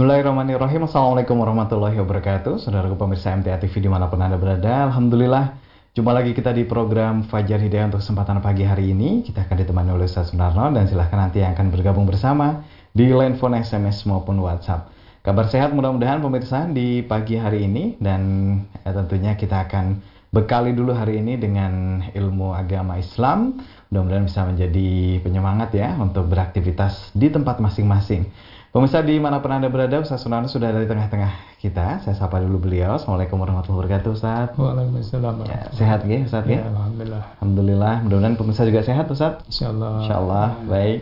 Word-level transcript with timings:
Bismillahirrahmanirrahim. 0.00 0.88
Assalamualaikum 0.88 1.36
warahmatullahi 1.44 2.00
wabarakatuh. 2.00 2.56
Saudaraku 2.56 2.96
pemirsa 2.96 3.36
MTA 3.36 3.60
TV 3.60 3.84
di 3.84 3.90
mana 3.92 4.08
pun 4.08 4.16
Anda 4.16 4.40
berada 4.40 4.88
Alhamdulillah. 4.88 5.60
Jumpa 5.92 6.16
lagi 6.16 6.32
kita 6.32 6.56
di 6.56 6.64
program 6.64 7.28
Fajar 7.28 7.60
Hidayah 7.60 7.92
untuk 7.92 8.00
kesempatan 8.00 8.40
pagi 8.40 8.64
hari 8.64 8.96
ini. 8.96 9.20
Kita 9.20 9.44
akan 9.44 9.60
ditemani 9.60 9.92
oleh 9.92 10.08
Ustaz 10.08 10.32
Sunarno 10.32 10.72
Dan 10.72 10.88
silahkan 10.88 11.28
nanti 11.28 11.44
yang 11.44 11.52
akan 11.52 11.68
bergabung 11.68 12.08
bersama 12.08 12.64
Di 12.96 13.12
line 13.12 13.36
phone, 13.36 13.60
SMS 13.60 14.08
maupun 14.08 14.40
WhatsApp. 14.40 14.88
Kabar 15.20 15.52
sehat 15.52 15.76
mudah-mudahan 15.76 16.24
pemirsa 16.24 16.64
di 16.72 17.04
pagi 17.04 17.36
hari 17.36 17.68
ini. 17.68 18.00
Dan 18.00 18.56
ya, 18.80 18.96
tentunya 18.96 19.36
kita 19.36 19.68
akan 19.68 20.00
bekali 20.32 20.72
dulu 20.72 20.96
hari 20.96 21.20
ini 21.20 21.36
dengan 21.36 22.00
ilmu 22.16 22.56
agama 22.56 22.96
Islam. 22.96 23.60
Mudah-mudahan 23.92 24.24
bisa 24.24 24.48
menjadi 24.48 25.20
penyemangat 25.20 25.76
ya 25.76 25.92
Untuk 26.00 26.24
beraktivitas 26.32 27.12
di 27.12 27.28
tempat 27.28 27.60
masing-masing 27.60 28.24
Pemirsa 28.70 29.02
di 29.02 29.18
mana 29.18 29.42
pernah 29.42 29.58
Anda 29.58 29.66
berada, 29.66 29.98
Ustaz 29.98 30.22
Sunarno 30.22 30.46
sudah 30.46 30.70
dari 30.70 30.86
tengah-tengah 30.86 31.58
kita. 31.58 32.06
Saya 32.06 32.14
sapa 32.14 32.38
dulu 32.38 32.70
beliau. 32.70 32.94
Assalamualaikum 32.94 33.42
warahmatullahi 33.42 33.82
wabarakatuh, 33.82 34.10
Ustaz. 34.14 34.54
Waalaikumsalam. 34.54 35.42
Ya, 35.42 35.66
sehat 35.74 36.06
ya, 36.06 36.22
Ustaz 36.22 36.46
ya? 36.46 36.62
ya? 36.62 36.70
Alhamdulillah. 36.70 37.22
Alhamdulillah. 37.42 37.94
Mudah-mudahan 38.06 38.38
pemirsa 38.38 38.62
juga 38.62 38.86
sehat, 38.86 39.10
Ustaz. 39.10 39.42
Insyaallah. 39.50 40.06
Insyaallah. 40.06 40.46
Baik. 40.70 40.98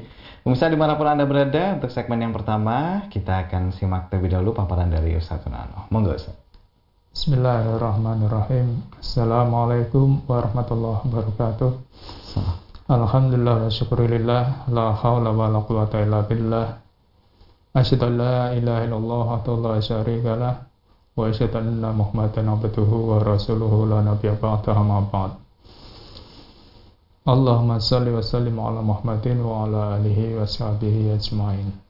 Pemirsa 0.48 0.72
di 0.72 0.80
mana 0.80 0.96
pun 0.96 1.12
Anda 1.12 1.28
berada, 1.28 1.76
untuk 1.76 1.92
segmen 1.92 2.24
yang 2.24 2.32
pertama, 2.32 3.04
kita 3.12 3.44
akan 3.44 3.76
simak 3.76 4.08
terlebih 4.08 4.32
dahulu 4.32 4.56
paparan 4.56 4.88
dari 4.88 5.12
Ustaz 5.20 5.44
Sunarno. 5.44 5.92
Monggo, 5.92 6.16
Ustaz. 6.16 6.32
Bismillahirrahmanirrahim. 7.12 8.80
Assalamualaikum 8.96 10.24
warahmatullahi 10.24 11.04
wabarakatuh. 11.04 11.70
Alhamdulillah 12.88 13.68
wa 13.68 13.68
syukurillah. 13.68 14.72
La 14.72 14.96
hawla 14.96 15.36
wa 15.36 15.52
la 15.52 15.60
quwata 15.60 16.00
illa 16.00 16.24
billah. 16.24 16.87
Illallah 17.76 19.28
wa 19.28 19.54
la 19.60 19.74
syarika 19.82 20.32
lah 20.38 20.54
wa 21.18 21.28
asyhadu 21.28 21.58
anna 21.58 21.90
Muhammadan 21.92 22.48
abduhu 22.48 23.12
wa 23.12 23.18
rasuluhu 23.20 23.90
la 23.90 24.00
nabiyya 24.06 24.38
ba'dahu 24.38 24.82
ma 24.86 25.02
ba'd. 25.02 25.34
Allahumma 27.28 27.76
salli 27.76 28.08
wa 28.08 28.24
sallim 28.24 28.56
ala 28.56 28.80
Muhammadin 28.80 29.36
wa 29.44 29.68
ala 29.68 30.00
alihi 30.00 30.38
wa 30.38 30.48
sahbihi 30.48 31.12
ajma'in. 31.12 31.88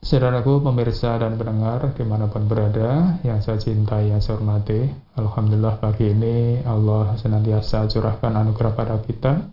Saudaraku 0.00 0.64
pemirsa 0.64 1.20
dan 1.20 1.36
pendengar 1.36 1.92
di 1.92 2.04
mana 2.08 2.24
pun 2.28 2.48
berada 2.48 3.20
yang 3.20 3.40
saya 3.44 3.60
cintai, 3.60 4.08
yang 4.08 4.24
saya 4.24 4.40
hormati 4.40 4.88
Alhamdulillah 5.20 5.76
pagi 5.76 6.08
ini 6.08 6.64
Allah 6.64 7.20
senantiasa 7.20 7.84
curahkan 7.84 8.32
anugerah 8.32 8.72
pada 8.72 8.96
kita 9.04 9.44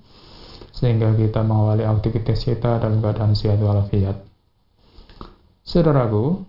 sehingga 0.77 1.09
kita 1.17 1.41
mengawali 1.41 1.81
aktivitas 1.81 2.45
kita 2.45 2.77
dalam 2.77 3.01
keadaan 3.01 3.33
sehat 3.33 3.57
walafiat. 3.57 4.21
Saudaraku, 5.65 6.45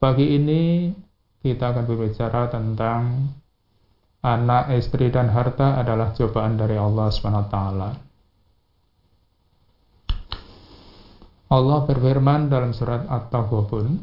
pagi 0.00 0.40
ini 0.40 0.88
kita 1.44 1.76
akan 1.76 1.84
berbicara 1.84 2.48
tentang 2.48 3.28
anak, 4.24 4.72
istri, 4.72 5.12
dan 5.12 5.28
harta 5.28 5.84
adalah 5.84 6.16
cobaan 6.16 6.56
dari 6.56 6.80
Allah 6.80 7.12
SWT. 7.12 7.56
Allah 11.52 11.78
berfirman 11.84 12.48
dalam 12.48 12.72
surat 12.72 13.04
At-Taghabun 13.04 14.00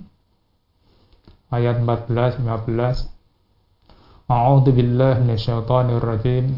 ayat 1.50 1.82
14 1.82 2.46
15 2.46 4.30
A'udzu 4.30 4.70
billahi 4.70 5.26
minasyaitonir 5.26 5.98
rajim 5.98 6.54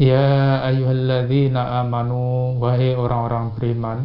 Ya 0.00 0.64
ayyuhalladzina 0.64 1.84
amanu 1.84 2.56
wahai 2.56 2.96
orang-orang 2.96 3.52
beriman 3.52 4.00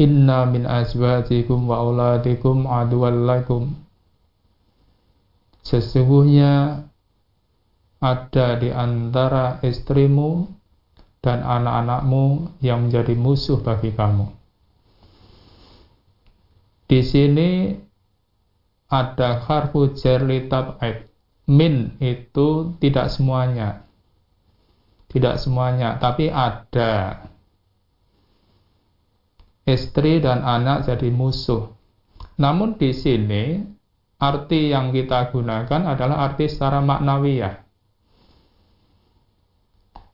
Inna 0.00 0.48
min 0.48 0.64
azwajikum 0.64 1.68
wa 1.68 1.84
auladikum 1.84 2.64
aduwallakum 2.64 3.76
Sesungguhnya 5.60 6.88
ada 8.00 8.56
di 8.56 8.72
antara 8.72 9.60
istrimu 9.60 10.48
dan 11.20 11.44
anak-anakmu 11.44 12.56
yang 12.64 12.88
menjadi 12.88 13.12
musuh 13.12 13.60
bagi 13.60 13.92
kamu. 13.92 14.32
Di 16.88 17.04
sini 17.04 17.76
ada 18.88 19.44
harfu 19.44 19.92
jerli 19.92 20.48
tab'id. 20.48 21.04
Min 21.52 22.00
itu 22.00 22.72
tidak 22.80 23.12
semuanya. 23.12 23.87
Tidak 25.08 25.34
semuanya, 25.40 25.96
tapi 25.96 26.28
ada. 26.28 27.24
Istri 29.64 30.24
dan 30.24 30.44
anak 30.44 30.88
jadi 30.88 31.08
musuh. 31.12 31.68
Namun 32.40 32.76
di 32.76 32.92
sini 32.92 33.60
arti 34.20 34.72
yang 34.72 34.92
kita 34.92 35.32
gunakan 35.32 35.92
adalah 35.92 36.28
arti 36.28 36.48
secara 36.48 36.80
maknawiyah 36.80 37.68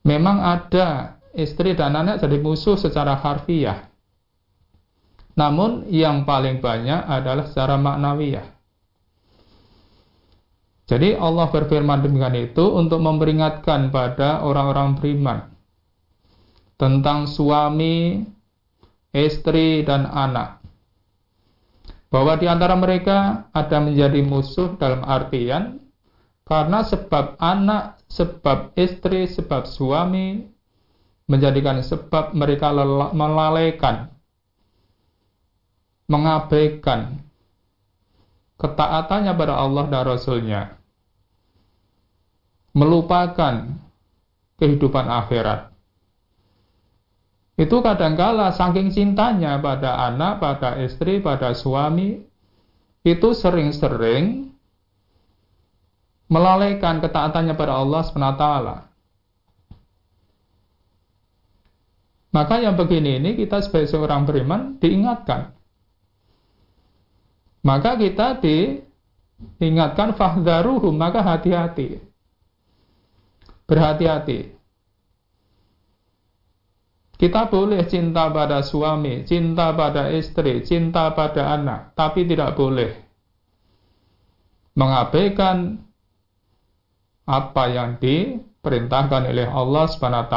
memang 0.04 0.38
ada 0.44 1.18
istri 1.32 1.72
dan 1.74 1.96
anak 1.96 2.22
jadi 2.22 2.38
musuh 2.38 2.76
secara 2.78 3.16
harfiah. 3.18 3.88
Namun 5.34 5.90
yang 5.90 6.22
paling 6.22 6.62
banyak 6.62 7.10
adalah 7.10 7.50
secara 7.50 7.74
maknawiyah. 7.74 8.53
Jadi 10.84 11.16
Allah 11.16 11.48
berfirman 11.48 12.04
demikian 12.04 12.36
itu 12.36 12.64
untuk 12.76 13.00
memperingatkan 13.00 13.88
pada 13.88 14.44
orang-orang 14.44 15.00
beriman 15.00 15.38
tentang 16.76 17.24
suami, 17.24 18.20
istri, 19.16 19.80
dan 19.80 20.04
anak. 20.04 20.60
Bahwa 22.12 22.36
di 22.36 22.46
antara 22.46 22.76
mereka 22.76 23.48
ada 23.50 23.80
menjadi 23.80 24.20
musuh 24.22 24.76
dalam 24.76 25.02
artian 25.08 25.80
karena 26.44 26.84
sebab 26.84 27.40
anak, 27.40 28.04
sebab 28.12 28.76
istri, 28.76 29.24
sebab 29.24 29.64
suami 29.64 30.44
menjadikan 31.24 31.80
sebab 31.80 32.36
mereka 32.36 32.68
melalaikan, 33.16 34.12
mengabaikan 36.04 37.24
ketaatannya 38.58 39.32
pada 39.34 39.54
Allah 39.58 39.84
dan 39.90 40.02
Rasulnya, 40.06 40.62
melupakan 42.74 43.74
kehidupan 44.58 45.06
akhirat. 45.06 45.70
Itu 47.54 47.86
kadangkala 47.86 48.50
saking 48.50 48.90
cintanya 48.90 49.62
pada 49.62 50.10
anak, 50.10 50.42
pada 50.42 50.74
istri, 50.82 51.22
pada 51.22 51.54
suami, 51.54 52.18
itu 53.06 53.28
sering-sering 53.30 54.50
melalaikan 56.26 56.98
ketaatannya 56.98 57.54
pada 57.54 57.78
Allah 57.78 58.02
SWT. 58.02 58.44
Maka 62.34 62.58
yang 62.58 62.74
begini 62.74 63.22
ini 63.22 63.38
kita 63.38 63.62
sebagai 63.62 63.86
seorang 63.86 64.26
beriman 64.26 64.82
diingatkan. 64.82 65.53
Maka 67.64 67.96
kita 67.96 68.44
diingatkan 68.44 70.12
fahdharuhum, 70.12 70.92
maka 70.92 71.24
hati-hati. 71.24 71.96
Berhati-hati. 73.64 74.52
Kita 77.16 77.48
boleh 77.48 77.88
cinta 77.88 78.28
pada 78.28 78.60
suami, 78.60 79.24
cinta 79.24 79.72
pada 79.72 80.12
istri, 80.12 80.60
cinta 80.60 81.08
pada 81.16 81.56
anak, 81.56 81.96
tapi 81.96 82.28
tidak 82.28 82.52
boleh 82.52 82.92
mengabaikan 84.76 85.80
apa 87.24 87.64
yang 87.72 87.96
diperintahkan 87.96 89.30
oleh 89.30 89.48
Allah 89.48 89.84
SWT. 89.88 90.36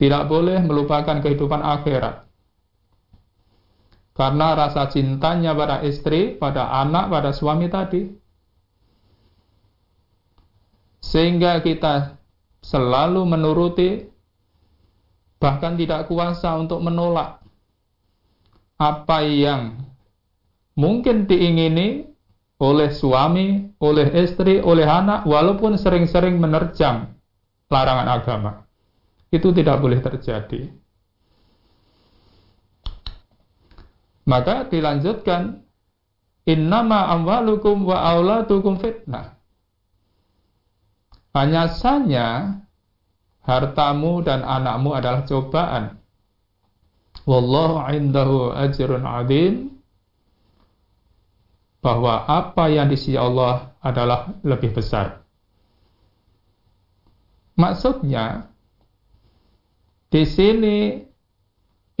Tidak 0.00 0.24
boleh 0.24 0.58
melupakan 0.64 1.20
kehidupan 1.20 1.60
akhirat. 1.60 2.31
Karena 4.22 4.54
rasa 4.54 4.86
cintanya 4.86 5.50
pada 5.50 5.82
istri, 5.82 6.38
pada 6.38 6.70
anak, 6.78 7.10
pada 7.10 7.34
suami 7.34 7.66
tadi. 7.66 8.06
Sehingga 11.02 11.58
kita 11.58 12.22
selalu 12.62 13.26
menuruti, 13.26 14.06
bahkan 15.42 15.74
tidak 15.74 16.06
kuasa 16.06 16.54
untuk 16.54 16.78
menolak 16.86 17.42
apa 18.78 19.26
yang 19.26 19.90
mungkin 20.78 21.26
diingini 21.26 22.06
oleh 22.62 22.94
suami, 22.94 23.74
oleh 23.82 24.06
istri, 24.22 24.62
oleh 24.62 24.86
anak, 24.86 25.26
walaupun 25.26 25.74
sering-sering 25.74 26.38
menerjang 26.38 27.10
larangan 27.66 28.06
agama. 28.06 28.52
Itu 29.34 29.50
tidak 29.50 29.82
boleh 29.82 29.98
terjadi. 29.98 30.81
Maka 34.22 34.70
dilanjutkan, 34.70 35.62
Innama 36.42 37.06
amwalukum 37.14 37.86
wa 37.86 38.02
auladukum 38.02 38.82
fitnah. 38.82 39.38
Hanya 41.32 41.70
saja 41.70 42.58
hartamu 43.46 44.26
dan 44.26 44.42
anakmu 44.42 44.90
adalah 44.90 45.22
cobaan. 45.22 46.02
Wallahu 47.30 47.86
indahu 47.94 48.50
ajrun 48.58 49.06
adim. 49.06 49.54
Bahwa 51.82 52.26
apa 52.26 52.70
yang 52.70 52.90
di 52.90 52.98
sisi 52.98 53.18
Allah 53.18 53.74
adalah 53.82 54.38
lebih 54.46 54.70
besar. 54.70 55.22
Maksudnya, 57.58 58.50
di 60.10 60.22
sini 60.22 61.02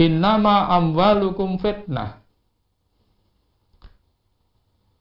innama 0.00 0.68
amwalukum 0.72 1.60
fitnah. 1.60 2.22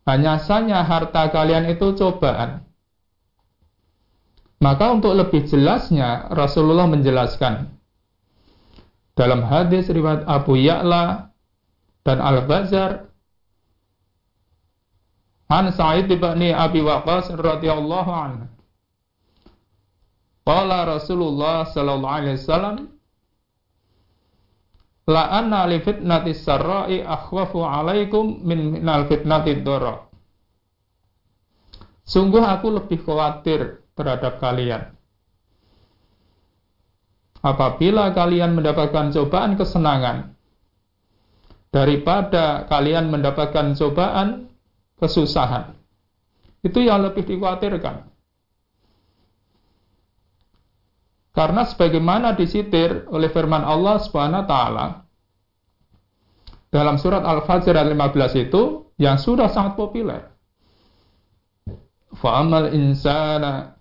Hanya 0.09 0.41
saja 0.41 0.81
harta 0.81 1.29
kalian 1.29 1.69
itu 1.69 1.93
cobaan. 1.93 2.65
Maka 4.61 4.93
untuk 4.93 5.17
lebih 5.17 5.49
jelasnya 5.49 6.29
Rasulullah 6.29 6.85
menjelaskan 6.85 7.73
dalam 9.17 9.41
hadis 9.41 9.89
riwayat 9.89 10.25
Abu 10.29 10.53
Ya'la 10.57 11.33
dan 12.05 12.17
Al-Bazar 12.21 13.09
An 15.51 15.67
Sa'id 15.73 16.07
bin 16.07 16.41
Abi 16.53 16.79
Waqqas 16.79 17.33
radhiyallahu 17.35 18.11
anhu 18.13 18.45
Qala 20.47 20.87
Rasulullah 20.87 21.67
sallallahu 21.69 22.17
alaihi 22.17 22.37
wasallam 22.39 22.77
La 25.11 25.27
anna 25.27 25.67
li 25.67 25.83
fitnati 25.83 26.31
sarra'i 26.31 27.03
akhwafu 27.03 27.67
alaikum 27.67 28.39
min 28.47 28.79
minal 28.79 29.11
fitnati 29.11 29.59
dharra 29.59 30.07
Sungguh 32.07 32.43
aku 32.43 32.67
lebih 32.75 33.03
khawatir 33.03 33.87
terhadap 33.95 34.39
kalian. 34.41 34.95
Apabila 37.41 38.13
kalian 38.13 38.53
mendapatkan 38.53 39.15
cobaan 39.15 39.57
kesenangan, 39.57 40.35
daripada 41.71 42.67
kalian 42.67 43.09
mendapatkan 43.09 43.73
cobaan 43.79 44.51
kesusahan, 44.99 45.73
itu 46.61 46.83
yang 46.85 47.01
lebih 47.01 47.25
dikhawatirkan. 47.25 48.11
Karena 51.31 51.63
sebagaimana 51.63 52.35
disitir 52.35 53.07
oleh 53.07 53.31
firman 53.31 53.63
Allah 53.63 54.03
Subhanahu 54.03 54.45
taala 54.47 55.07
dalam 56.71 56.99
surat 56.99 57.23
Al-Fajr 57.23 57.71
ayat 57.75 57.91
15 57.91 58.47
itu 58.47 58.91
yang 58.99 59.15
sudah 59.15 59.47
sangat 59.47 59.79
populer. 59.79 60.27
Fa'amal 62.11 62.75
insana 62.75 63.79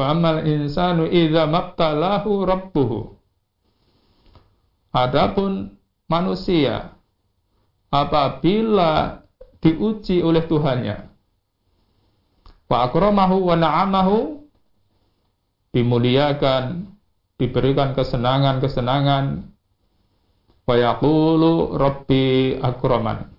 Fa'amal 0.00 0.48
insanu 0.48 1.04
idza 1.10 1.44
mabtalahu 1.44 2.48
rabbuhu. 2.48 3.20
Adapun 4.96 5.76
manusia 6.08 6.96
apabila 7.92 9.20
diuji 9.60 10.24
oleh 10.24 10.42
Tuhannya 10.48 10.96
wa 12.66 12.76
akramahu 12.88 13.50
wa 13.50 13.54
na'amahu 13.60 14.39
dimuliakan 15.70 16.90
diberikan 17.38 17.94
kesenangan-kesenangan 17.94 19.48
wa 20.66 20.74
yaqulu 20.76 21.78
rabbi 21.78 22.58
akraman 22.58 23.30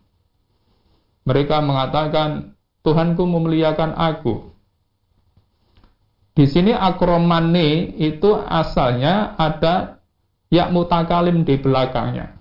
mereka 1.27 1.61
mengatakan 1.61 2.57
Tuhanku 2.81 3.29
memuliakan 3.29 3.93
aku 3.93 4.51
di 6.31 6.47
sini 6.47 6.71
akromani 6.71 7.99
itu 7.99 8.31
asalnya 8.33 9.35
ada 9.35 9.99
ya 10.47 10.71
mutakalim 10.71 11.43
di 11.43 11.59
belakangnya. 11.59 12.39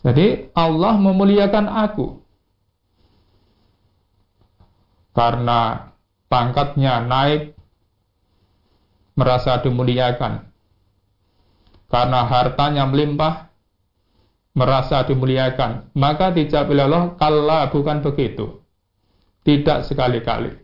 Jadi 0.00 0.48
Allah 0.56 0.96
memuliakan 0.96 1.66
aku. 1.68 2.24
Karena 5.12 5.92
pangkatnya 6.32 7.04
naik 7.04 7.52
merasa 9.14 9.58
dimuliakan. 9.62 10.46
Karena 11.90 12.22
hartanya 12.26 12.86
melimpah 12.86 13.50
merasa 14.54 15.02
dimuliakan. 15.06 15.90
Maka 15.94 16.30
dijawab 16.34 16.70
oleh 16.70 16.84
Allah, 16.86 17.04
kalla 17.18 17.60
bukan 17.70 17.98
begitu. 18.02 18.62
Tidak 19.42 19.86
sekali-kali. 19.86 20.54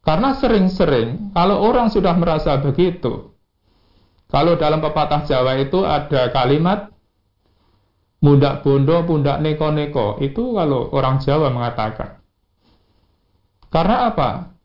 Karena 0.00 0.32
sering-sering 0.34 1.36
kalau 1.36 1.60
orang 1.60 1.92
sudah 1.92 2.16
merasa 2.16 2.56
begitu, 2.58 3.36
kalau 4.32 4.56
dalam 4.56 4.80
pepatah 4.80 5.28
Jawa 5.28 5.60
itu 5.60 5.84
ada 5.84 6.32
kalimat 6.32 6.88
mundak 8.24 8.64
bondo, 8.64 9.04
pundak 9.04 9.44
neko-neko, 9.44 10.20
itu 10.24 10.56
kalau 10.56 10.88
orang 10.92 11.20
Jawa 11.20 11.52
mengatakan. 11.52 12.20
Karena 13.70 14.10
apa? 14.10 14.56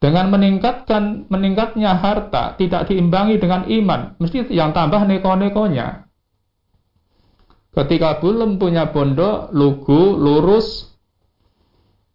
Dengan 0.00 0.32
meningkatkan 0.32 1.28
meningkatnya 1.28 1.92
harta 1.92 2.56
tidak 2.56 2.88
diimbangi 2.88 3.36
dengan 3.36 3.68
iman, 3.68 4.16
mesti 4.16 4.48
yang 4.48 4.72
tambah 4.72 5.04
neko-nekonya. 5.04 6.08
Ketika 7.76 8.16
belum 8.16 8.56
punya 8.56 8.88
bondo, 8.88 9.52
lugu, 9.52 10.16
lurus, 10.16 10.96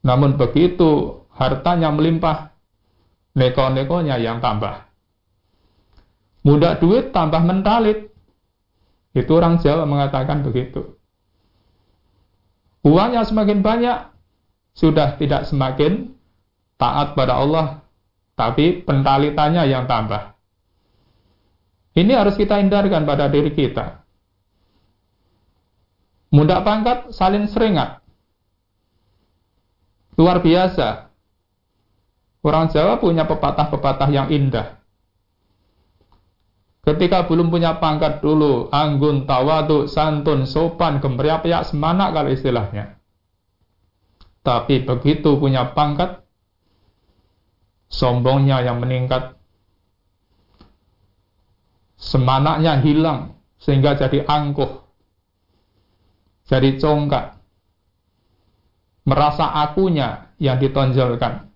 namun 0.01 0.33
begitu 0.33 1.21
hartanya 1.29 1.93
melimpah, 1.93 2.57
neko-nekonya 3.37 4.17
yang 4.17 4.41
tambah. 4.41 4.89
Mudah 6.41 6.81
duit 6.81 7.13
tambah 7.13 7.41
mentalit. 7.45 8.09
Itu 9.13 9.37
orang 9.37 9.61
Jawa 9.61 9.85
mengatakan 9.85 10.41
begitu. 10.41 10.97
Uangnya 12.81 13.23
semakin 13.23 13.61
banyak, 13.61 13.97
sudah 14.73 15.15
tidak 15.21 15.47
semakin 15.47 16.14
taat 16.75 17.15
pada 17.15 17.39
Allah, 17.39 17.85
tapi 18.35 18.83
pentalitannya 18.83 19.63
yang 19.67 19.87
tambah. 19.87 20.35
Ini 21.95 22.11
harus 22.11 22.35
kita 22.35 22.59
hindarkan 22.59 23.07
pada 23.07 23.31
diri 23.31 23.55
kita. 23.55 24.03
Mudah 26.35 26.59
pangkat 26.67 27.15
salin 27.15 27.47
seringat. 27.47 28.03
Luar 30.19 30.43
biasa. 30.43 31.07
Orang 32.43 32.67
Jawa 32.69 32.99
punya 32.99 33.23
pepatah-pepatah 33.23 34.11
yang 34.11 34.27
indah. 34.27 34.75
Ketika 36.85 37.25
belum 37.25 37.49
punya 37.49 37.81
pangkat 37.81 38.21
dulu, 38.21 38.69
anggun, 38.69 39.25
tawadu, 39.25 39.89
santun, 39.89 40.45
sopan, 40.45 41.01
gemeriap-riak, 41.01 41.65
semanak 41.65 42.13
kalau 42.13 42.29
istilahnya. 42.29 43.01
Tapi 44.45 44.85
begitu 44.85 45.41
punya 45.41 45.73
pangkat, 45.73 46.21
sombongnya 47.89 48.61
yang 48.65 48.81
meningkat, 48.81 49.37
semanaknya 51.95 52.81
hilang, 52.81 53.39
sehingga 53.61 53.97
jadi 53.97 54.25
angkuh, 54.25 54.85
jadi 56.45 56.77
congkak, 56.77 57.41
merasa 59.05 59.49
akunya 59.65 60.33
yang 60.37 60.57
ditonjolkan. 60.61 61.49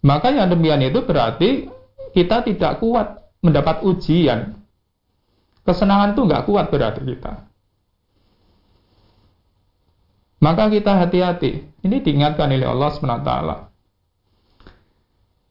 Maka 0.00 0.32
yang 0.32 0.48
demikian 0.48 0.80
itu 0.80 1.04
berarti 1.04 1.68
kita 2.16 2.40
tidak 2.44 2.80
kuat 2.80 3.20
mendapat 3.44 3.84
ujian. 3.84 4.56
Kesenangan 5.64 6.16
itu 6.16 6.20
nggak 6.24 6.44
kuat 6.48 6.72
berarti 6.72 7.04
kita. 7.04 7.50
Maka 10.40 10.72
kita 10.72 10.96
hati-hati. 10.96 11.68
Ini 11.84 12.00
diingatkan 12.00 12.48
oleh 12.48 12.64
Allah 12.64 12.90
SWT. 12.96 13.30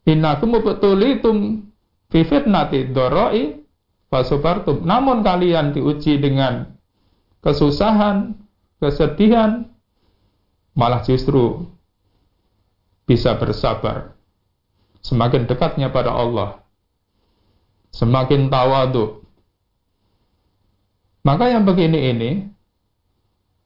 Innakum 0.09 0.57
betulitum 0.57 1.69
fi 2.09 2.25
fitnati 2.25 2.89
doroi 2.89 3.61
fasubartum. 4.09 4.81
Namun 4.81 5.21
kalian 5.21 5.69
diuji 5.77 6.17
dengan 6.17 6.73
kesusahan, 7.45 8.33
kesedihan, 8.81 9.69
malah 10.73 11.05
justru 11.05 11.69
bisa 13.05 13.37
bersabar 13.37 14.17
semakin 15.05 15.45
dekatnya 15.45 15.93
pada 15.93 16.09
Allah, 16.09 16.65
semakin 17.93 18.49
tawadu. 18.49 19.21
Maka 21.21 21.51
yang 21.53 21.67
begini 21.67 21.99
ini, 22.15 22.29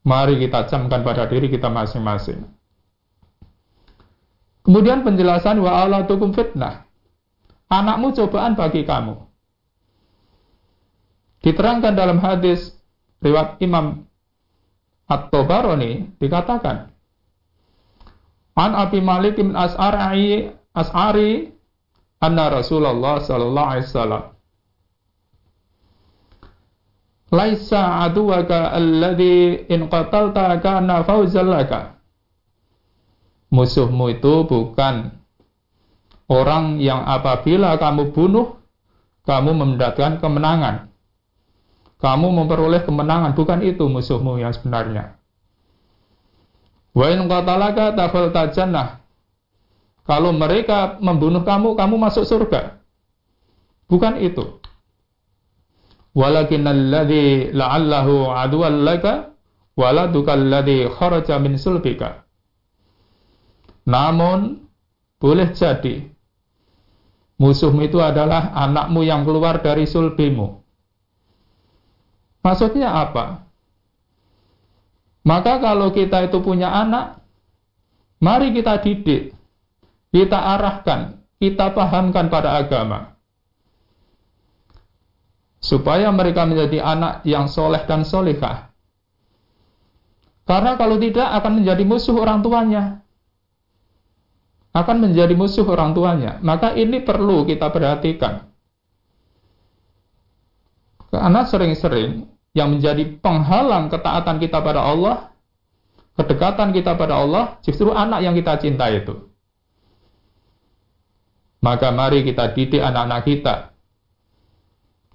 mari 0.04 0.42
kita 0.42 0.68
camkan 0.68 1.06
pada 1.06 1.30
diri 1.30 1.48
kita 1.48 1.72
masing-masing. 1.72 2.44
Kemudian 4.64 5.04
penjelasan 5.04 5.60
wa 5.60 5.84
Allah 5.84 6.08
tukum 6.08 6.32
fitnah. 6.32 6.88
Anakmu 7.68 8.16
cobaan 8.16 8.56
bagi 8.56 8.88
kamu. 8.88 9.20
Diterangkan 11.44 11.94
dalam 12.00 12.24
hadis 12.24 12.72
riwayat 13.20 13.60
Imam 13.60 14.08
At-Tabarani 15.12 16.16
dikatakan 16.16 16.96
An 18.56 18.72
Abi 18.72 19.04
Malik 19.04 19.36
bin 19.36 19.52
As'ari 19.52 20.56
As'ari 20.72 21.52
anna 22.24 22.48
Rasulullah 22.48 23.20
sallallahu 23.20 23.70
alaihi 23.76 23.88
wasallam 23.92 24.24
laisa 27.34 28.08
aduwaka 28.08 28.72
alladhi 28.72 29.68
in 29.68 29.90
qatalta 29.90 30.54
kana 30.62 31.02
fawzal 31.02 31.50
laka. 31.50 31.98
Musuhmu 33.54 34.18
itu 34.18 34.50
bukan 34.50 35.14
orang 36.26 36.82
yang 36.82 37.06
apabila 37.06 37.78
kamu 37.78 38.10
bunuh, 38.10 38.58
kamu 39.30 39.54
mendapatkan 39.54 40.18
kemenangan. 40.18 40.90
Kamu 42.02 42.34
memperoleh 42.34 42.82
kemenangan, 42.84 43.38
bukan 43.38 43.62
itu 43.62 43.86
musuhmu 43.86 44.42
yang 44.42 44.52
sebenarnya. 44.52 45.16
Wa 46.98 47.14
in 47.14 47.30
qatalaka 47.30 47.94
tafalta 47.94 48.50
jannah. 48.52 49.00
Kalau 50.04 50.36
mereka 50.36 51.00
membunuh 51.00 51.46
kamu, 51.46 51.80
kamu 51.80 51.96
masuk 51.96 52.28
surga. 52.28 52.82
Bukan 53.88 54.20
itu 54.20 54.60
walakin 56.14 56.66
alladhi 56.66 57.50
la'allahu 57.52 58.30
aduwan 58.30 58.86
laka 58.86 59.34
waladuka 59.74 60.38
alladhi 60.38 60.88
kharaja 60.90 61.42
min 61.42 61.58
sulbika. 61.58 62.23
Namun, 63.84 64.64
boleh 65.20 65.52
jadi 65.56 66.14
musuhmu 67.40 67.84
itu 67.84 68.00
adalah 68.00 68.56
anakmu 68.56 69.04
yang 69.04 69.28
keluar 69.28 69.60
dari 69.60 69.84
sulbimu. 69.84 70.64
Maksudnya 72.44 72.92
apa? 72.92 73.44
Maka 75.24 75.60
kalau 75.64 75.92
kita 75.96 76.28
itu 76.28 76.44
punya 76.44 76.72
anak, 76.72 77.24
mari 78.20 78.52
kita 78.52 78.84
didik, 78.84 79.32
kita 80.12 80.36
arahkan, 80.36 81.24
kita 81.40 81.72
pahamkan 81.72 82.28
pada 82.28 82.60
agama 82.60 83.16
supaya 85.64 86.12
mereka 86.12 86.44
menjadi 86.44 86.84
anak 86.84 87.24
yang 87.24 87.48
soleh 87.48 87.80
dan 87.88 88.04
solehah. 88.04 88.76
Karena 90.44 90.76
kalau 90.76 91.00
tidak 91.00 91.24
akan 91.40 91.64
menjadi 91.64 91.84
musuh 91.88 92.20
orang 92.20 92.44
tuanya. 92.44 93.03
Akan 94.74 94.98
menjadi 95.00 95.38
musuh 95.38 95.64
orang 95.70 95.94
tuanya. 95.94 96.42
Maka 96.42 96.74
ini 96.74 97.06
perlu 97.06 97.46
kita 97.46 97.70
perhatikan. 97.70 98.50
Karena 101.14 101.46
sering-sering 101.46 102.26
yang 102.58 102.74
menjadi 102.74 103.06
penghalang 103.22 103.94
ketaatan 103.94 104.42
kita 104.42 104.66
pada 104.66 104.82
Allah, 104.82 105.30
kedekatan 106.18 106.74
kita 106.74 106.98
pada 106.98 107.22
Allah, 107.22 107.62
justru 107.62 107.94
anak 107.94 108.26
yang 108.26 108.34
kita 108.34 108.58
cinta 108.58 108.90
itu. 108.90 109.30
Maka 111.62 111.94
mari 111.94 112.26
kita 112.26 112.50
didik 112.58 112.82
anak-anak 112.82 113.22
kita 113.24 113.56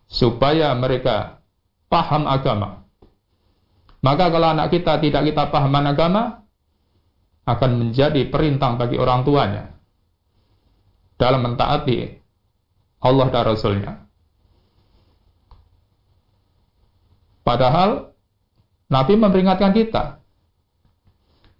supaya 0.07 0.73
mereka 0.79 1.45
paham 1.91 2.25
agama. 2.25 2.88
Maka 4.00 4.31
kalau 4.31 4.55
anak 4.55 4.71
kita 4.71 5.03
tidak 5.03 5.23
kita 5.29 5.50
paham 5.50 5.75
agama, 5.83 6.48
akan 7.49 7.71
menjadi 7.81 8.28
perintah 8.28 8.76
bagi 8.76 9.00
orang 9.00 9.25
tuanya 9.25 9.73
dalam 11.17 11.40
mentaati 11.49 12.12
Allah 13.00 13.26
dan 13.33 13.45
Rasulnya. 13.49 13.93
Padahal 17.40 18.12
Nabi 18.93 19.14
memperingatkan 19.17 19.73
kita. 19.73 20.21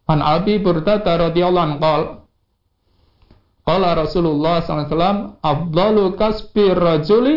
An 0.09 0.21
Abi 0.25 0.61
Burda 0.61 1.01
radhiyallahu 1.01 1.67
anhu 1.69 1.79
qol 3.65 3.83
Rasulullah 3.85 4.65
SAW 4.65 5.37
Afdalu 5.45 6.17
kasbi 6.17 6.73
rajuli 6.73 7.37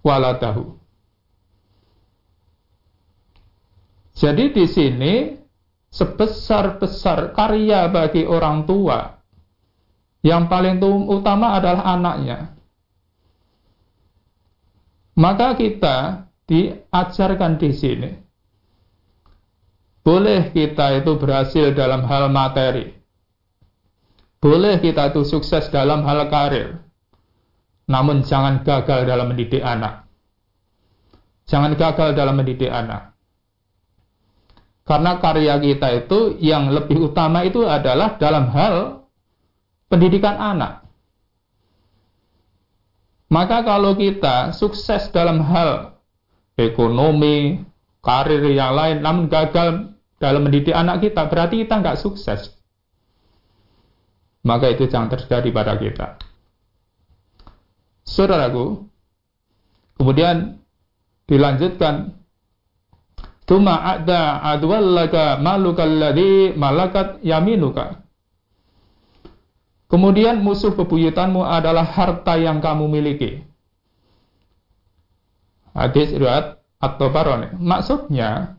waladahu. 0.00 0.80
Jadi 4.16 4.44
di 4.56 4.64
sini 4.64 5.12
sebesar-besar 5.94 7.30
karya 7.38 7.86
bagi 7.86 8.26
orang 8.26 8.66
tua 8.66 9.14
yang 10.26 10.50
paling 10.50 10.82
utama 10.82 11.54
adalah 11.54 11.94
anaknya. 11.94 12.58
Maka 15.14 15.54
kita 15.54 16.26
diajarkan 16.50 17.62
di 17.62 17.70
sini. 17.70 18.10
Boleh 20.02 20.50
kita 20.50 21.00
itu 21.00 21.16
berhasil 21.16 21.70
dalam 21.72 22.02
hal 22.04 22.28
materi. 22.28 22.92
Boleh 24.42 24.76
kita 24.82 25.14
itu 25.14 25.24
sukses 25.24 25.70
dalam 25.70 26.04
hal 26.04 26.28
karir. 26.28 26.82
Namun 27.88 28.26
jangan 28.26 28.60
gagal 28.66 29.08
dalam 29.08 29.32
mendidik 29.32 29.64
anak. 29.64 30.04
Jangan 31.48 31.72
gagal 31.78 32.12
dalam 32.12 32.36
mendidik 32.36 32.68
anak. 32.68 33.13
Karena 34.84 35.16
karya 35.16 35.56
kita 35.56 35.88
itu 36.04 36.36
yang 36.44 36.68
lebih 36.68 37.08
utama 37.08 37.40
itu 37.40 37.64
adalah 37.64 38.20
dalam 38.20 38.52
hal 38.52 39.08
pendidikan 39.88 40.36
anak. 40.36 40.84
Maka 43.32 43.64
kalau 43.64 43.96
kita 43.96 44.52
sukses 44.52 45.08
dalam 45.08 45.40
hal 45.40 45.96
ekonomi, 46.60 47.64
karir 48.04 48.44
yang 48.52 48.76
lain, 48.76 49.00
namun 49.00 49.32
gagal 49.32 49.96
dalam 50.20 50.40
mendidik 50.44 50.76
anak 50.76 51.00
kita, 51.00 51.26
berarti 51.32 51.64
kita 51.64 51.80
nggak 51.80 51.98
sukses. 51.98 52.52
Maka 54.44 54.76
itu 54.76 54.84
jangan 54.86 55.08
terjadi 55.08 55.48
pada 55.50 55.74
kita. 55.80 56.20
Saudaraku, 58.04 58.84
kemudian 59.96 60.60
dilanjutkan 61.24 62.12
Tuma 63.44 63.76
ada 63.76 64.40
adwallaka 64.40 65.36
malukal 65.36 65.92
ladhi 65.92 66.56
malakat 66.56 67.20
yaminuka. 67.20 68.00
Kemudian 69.84 70.40
musuh 70.40 70.72
bebuyutanmu 70.72 71.44
adalah 71.44 71.84
harta 71.84 72.40
yang 72.40 72.58
kamu 72.64 72.88
miliki. 72.88 73.44
Hadis 75.76 76.10
riwayat 76.16 76.58
atau 76.80 77.12
barone. 77.12 77.52
Maksudnya 77.60 78.56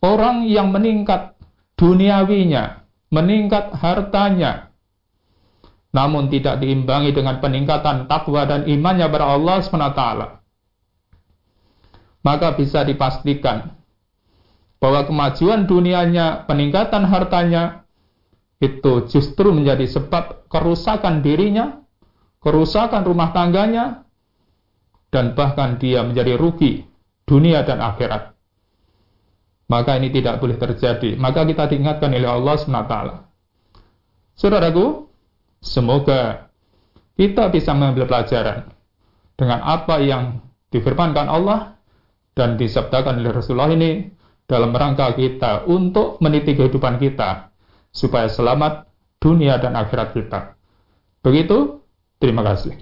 orang 0.00 0.46
yang 0.46 0.70
meningkat 0.70 1.34
duniawinya, 1.74 2.86
meningkat 3.10 3.74
hartanya, 3.76 4.70
namun 5.90 6.30
tidak 6.30 6.62
diimbangi 6.62 7.10
dengan 7.10 7.42
peningkatan 7.42 8.06
takwa 8.06 8.46
dan 8.46 8.70
imannya 8.70 9.10
kepada 9.10 9.26
Allah 9.26 9.58
SWT. 9.58 10.02
Maka 12.20 12.52
bisa 12.52 12.84
dipastikan 12.84 13.76
bahwa 14.80 15.08
kemajuan 15.08 15.64
dunianya, 15.64 16.44
peningkatan 16.44 17.08
hartanya, 17.08 17.84
itu 18.60 19.08
justru 19.08 19.56
menjadi 19.56 19.88
sebab 19.88 20.48
kerusakan 20.52 21.24
dirinya, 21.24 21.80
kerusakan 22.44 23.04
rumah 23.08 23.32
tangganya, 23.32 24.04
dan 25.08 25.32
bahkan 25.32 25.80
dia 25.80 26.04
menjadi 26.04 26.36
rugi 26.36 26.84
dunia 27.24 27.64
dan 27.64 27.80
akhirat. 27.80 28.36
Maka 29.70 29.96
ini 29.96 30.10
tidak 30.10 30.42
boleh 30.42 30.58
terjadi. 30.58 31.14
Maka 31.14 31.46
kita 31.46 31.70
diingatkan 31.70 32.10
oleh 32.10 32.26
Allah 32.26 32.58
SWT. 32.58 32.94
Saudaraku, 34.34 35.10
Semoga 35.60 36.48
kita 37.20 37.52
bisa 37.52 37.76
mengambil 37.76 38.08
pelajaran 38.08 38.72
dengan 39.36 39.60
apa 39.60 40.00
yang 40.00 40.40
difirmankan 40.72 41.28
Allah 41.28 41.76
dan 42.34 42.56
disabdakan 42.56 43.20
oleh 43.20 43.32
Rasulullah 43.34 43.72
ini 43.72 44.10
dalam 44.46 44.74
rangka 44.74 45.14
kita 45.14 45.66
untuk 45.70 46.18
meniti 46.18 46.58
kehidupan 46.58 46.98
kita 46.98 47.54
supaya 47.90 48.26
selamat 48.26 48.86
dunia 49.22 49.58
dan 49.62 49.78
akhirat 49.78 50.14
kita. 50.16 50.58
Begitu, 51.22 51.84
terima 52.18 52.42
kasih. 52.42 52.74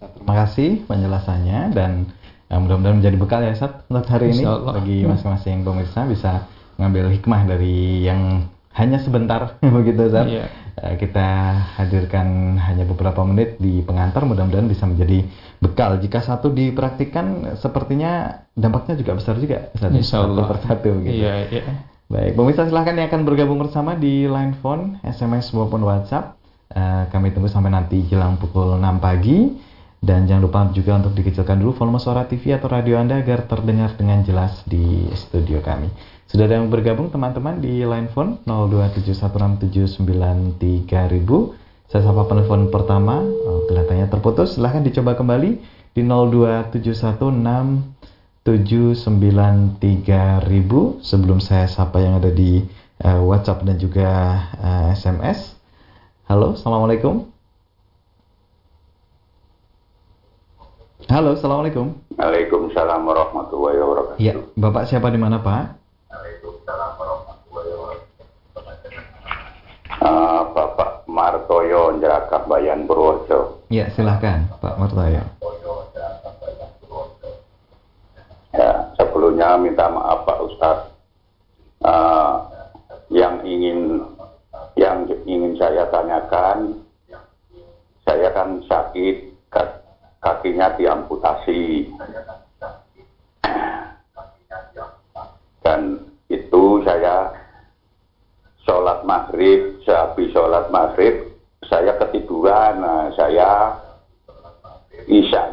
terima 0.00 0.32
kasih 0.32 0.80
penjelasannya 0.88 1.76
dan 1.76 2.08
ya, 2.48 2.56
mudah-mudahan 2.56 3.04
menjadi 3.04 3.16
bekal 3.20 3.40
ya 3.44 3.52
Sat 3.52 3.84
untuk 3.92 4.08
hari 4.08 4.32
ini 4.32 4.48
bagi 4.48 5.04
masing-masing 5.04 5.60
pemirsa 5.60 6.08
bisa 6.08 6.48
mengambil 6.80 7.12
hikmah 7.12 7.44
dari 7.44 8.08
yang 8.08 8.48
hanya 8.74 8.98
sebentar 9.02 9.58
begitu 9.78 10.10
Zat. 10.10 10.26
Yeah. 10.30 10.48
Kita 10.80 11.28
hadirkan 11.76 12.56
hanya 12.56 12.88
beberapa 12.88 13.20
menit 13.20 13.60
di 13.60 13.84
pengantar 13.84 14.24
mudah-mudahan 14.24 14.64
bisa 14.64 14.88
menjadi 14.88 15.28
bekal. 15.60 16.00
Jika 16.00 16.24
satu 16.24 16.48
dipraktikkan 16.48 17.58
sepertinya 17.60 18.44
dampaknya 18.56 18.96
juga 18.96 19.18
besar 19.18 19.36
juga 19.36 19.68
Zat. 19.76 19.92
Satu 20.00 20.40
persatu 20.46 20.88
begitu. 21.02 21.20
Yeah, 21.20 21.52
yeah. 21.52 21.90
Baik, 22.10 22.34
pemirsa 22.34 22.66
silahkan 22.66 22.98
yang 22.98 23.06
akan 23.06 23.22
bergabung 23.22 23.62
bersama 23.62 23.94
di 23.94 24.26
line 24.26 24.58
phone, 24.58 24.98
SMS 25.06 25.54
maupun 25.54 25.86
WhatsApp. 25.86 26.34
Uh, 26.70 27.06
kami 27.10 27.30
tunggu 27.30 27.46
sampai 27.46 27.70
nanti 27.70 28.02
jelang 28.10 28.34
pukul 28.34 28.82
6 28.82 28.98
pagi. 28.98 29.70
Dan 30.00 30.24
jangan 30.24 30.42
lupa 30.42 30.60
juga 30.72 30.96
untuk 30.96 31.12
dikecilkan 31.12 31.60
dulu 31.60 31.76
volume 31.76 32.00
suara 32.00 32.24
TV 32.24 32.56
atau 32.56 32.72
radio 32.72 32.96
Anda 32.96 33.20
agar 33.20 33.44
terdengar 33.44 33.94
dengan 34.00 34.24
jelas 34.24 34.64
di 34.64 35.06
studio 35.12 35.60
kami. 35.60 35.92
Sudah 36.30 36.46
ada 36.46 36.62
yang 36.62 36.70
bergabung 36.70 37.10
teman-teman 37.10 37.58
di 37.58 37.82
line 37.82 38.06
phone 38.14 38.38
02716793000. 38.46 40.62
Saya 41.90 42.06
sapa 42.06 42.22
penelpon 42.30 42.70
pertama. 42.70 43.18
Oh, 43.18 43.66
kelihatannya 43.66 44.06
terputus. 44.06 44.54
Silahkan 44.54 44.86
dicoba 44.86 45.18
kembali 45.18 45.58
di 45.90 46.06
02716793000 48.46 51.02
sebelum 51.02 51.42
saya 51.42 51.66
sapa 51.66 51.98
yang 51.98 52.22
ada 52.22 52.30
di 52.30 52.62
uh, 53.02 53.26
WhatsApp 53.26 53.66
dan 53.66 53.74
juga 53.82 54.06
uh, 54.54 54.94
eh, 54.94 54.94
SMS. 54.94 55.58
Halo, 56.30 56.54
Assalamualaikum. 56.54 57.26
Halo, 61.10 61.34
Assalamualaikum. 61.34 61.98
Waalaikumsalam 62.14 63.02
warahmatullahi 63.02 63.82
wabarakatuh. 63.82 64.22
Ya, 64.22 64.38
Bapak 64.54 64.86
siapa 64.86 65.10
di 65.10 65.18
mana 65.18 65.42
Pak? 65.42 65.79
Uh, 70.00 70.42
Bapak 70.56 71.04
Martoyo, 71.04 72.00
Jerakah 72.00 72.48
Bayan 72.48 72.88
Purworejo. 72.88 73.62
Ya, 73.68 73.86
silahkan 73.92 74.48
Pak 74.58 74.80
Martoyo. 74.80 75.20
Ya, 78.50 78.70
sebelumnya 78.96 79.60
minta 79.60 79.86
maaf 79.92 80.24
Pak 80.24 80.38
Ustadz. 80.40 80.88
Uh, 81.84 82.48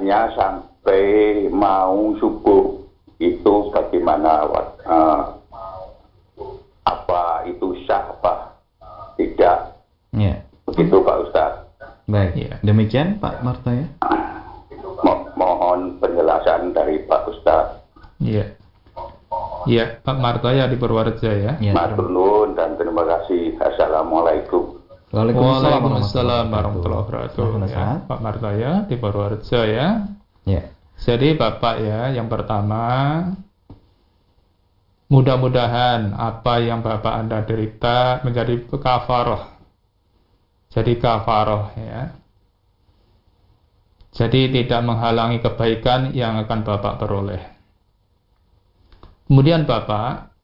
isaknya 0.07 0.31
sampai 0.39 1.03
mau 1.51 2.15
subuh. 2.15 2.79
Itu 3.17 3.73
bagaimana 3.73 4.45
uh, 4.85 5.21
apa 6.85 7.23
itu 7.49 7.75
sah 7.89 8.13
apa 8.13 8.55
tidak. 9.19 9.73
Ya. 10.15 10.45
Begitu 10.69 11.01
Pak 11.03 11.17
Ustaz. 11.27 11.51
Baik, 12.07 12.39
ya. 12.39 12.55
demikian 12.63 13.19
Pak 13.19 13.43
Marta 13.43 13.73
ya. 13.73 13.87
Mo 15.03 15.27
mohon 15.35 15.99
penjelasan 15.99 16.71
dari 16.71 17.03
Pak 17.03 17.21
Ustaz. 17.27 17.83
Iya. 18.23 18.55
Iya, 19.67 19.99
Pak 19.99 20.17
Marta 20.23 20.55
ya 20.55 20.71
di 20.71 20.79
Purworejo 20.79 21.27
ya. 21.27 21.59
ya 21.59 21.73
Matur 21.75 22.55
dan 22.55 22.79
terima 22.79 23.03
kasih. 23.03 23.59
Assalamualaikum. 23.59 24.66
Waalaikumsalam, 25.17 25.81
Waalaikumsalam 25.81 26.45
warahmatullahi 26.53 27.01
wabarakatuh. 27.01 27.45
Ya, 27.73 27.87
Pak 28.05 28.19
Marta 28.21 28.49
ya 28.53 28.85
di 28.85 28.95
Purworejo 29.01 29.61
ya. 29.65 29.87
Ya. 30.45 30.63
Jadi 30.97 31.33
Bapak 31.33 31.75
ya, 31.81 32.13
yang 32.13 32.29
pertama 32.29 32.85
Mudah-mudahan 35.07 36.11
apa 36.19 36.59
yang 36.59 36.83
Bapak 36.83 37.13
Anda 37.15 37.47
derita 37.47 38.19
menjadi 38.27 38.59
kafaroh. 38.67 39.55
Jadi 40.67 40.99
kafaroh 40.99 41.71
ya. 41.79 42.11
Jadi 44.11 44.51
tidak 44.51 44.83
menghalangi 44.83 45.39
kebaikan 45.39 46.11
yang 46.11 46.35
akan 46.43 46.59
Bapak 46.67 46.99
peroleh. 46.99 47.39
Kemudian 49.31 49.63
Bapak, 49.63 50.35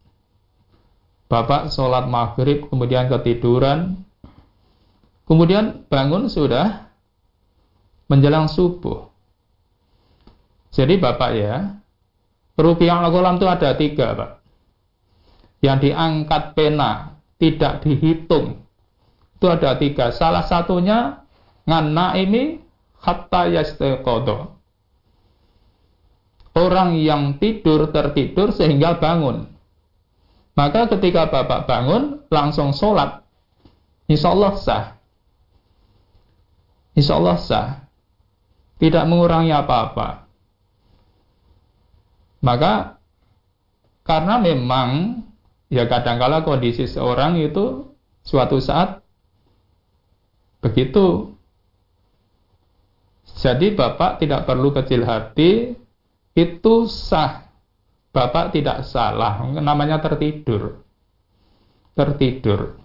Bapak 1.28 1.68
sholat 1.68 2.08
maghrib, 2.08 2.64
kemudian 2.72 3.12
ketiduran, 3.12 4.00
kemudian 5.26 5.88
bangun 5.88 6.28
sudah 6.32 6.90
menjelang 8.08 8.52
subuh. 8.52 9.10
Jadi 10.74 10.98
Bapak 10.98 11.32
ya, 11.38 11.78
rupiah 12.58 13.04
kolam 13.08 13.38
itu 13.38 13.46
ada 13.46 13.78
tiga 13.78 14.08
Pak. 14.18 14.32
Yang 15.64 15.78
diangkat 15.90 16.44
pena 16.58 17.22
tidak 17.40 17.86
dihitung. 17.86 18.66
Itu 19.38 19.46
ada 19.48 19.80
tiga. 19.80 20.12
Salah 20.12 20.44
satunya 20.44 21.24
ngana 21.64 22.20
ini 22.20 22.60
hatta 23.00 23.48
yastekodo 23.48 24.54
orang 26.54 26.98
yang 27.02 27.42
tidur 27.42 27.90
tertidur 27.90 28.54
sehingga 28.54 28.98
bangun. 29.02 29.50
Maka 30.54 30.86
ketika 30.86 31.34
bapak 31.34 31.66
bangun 31.66 32.22
langsung 32.30 32.78
sholat. 32.78 33.26
Insya 34.06 34.38
Allah 34.38 34.54
sah 34.62 34.84
insya 36.94 37.18
Allah 37.18 37.38
sah 37.42 37.70
tidak 38.78 39.06
mengurangi 39.10 39.54
apa-apa 39.54 40.28
maka 42.44 43.00
karena 44.04 44.36
memang 44.44 45.24
ya 45.72 45.88
kadangkala 45.88 46.44
kondisi 46.44 46.86
seorang 46.86 47.40
itu 47.40 47.96
suatu 48.22 48.60
saat 48.60 49.04
begitu. 50.64 51.36
Jadi 53.44 53.76
Bapak 53.76 54.24
tidak 54.24 54.48
perlu 54.48 54.72
kecil 54.72 55.04
hati, 55.04 55.76
itu 56.38 56.76
sah. 56.88 57.52
Bapak 58.14 58.54
tidak 58.54 58.86
salah, 58.86 59.42
namanya 59.58 59.98
tertidur. 59.98 60.86
Tertidur. 61.98 62.78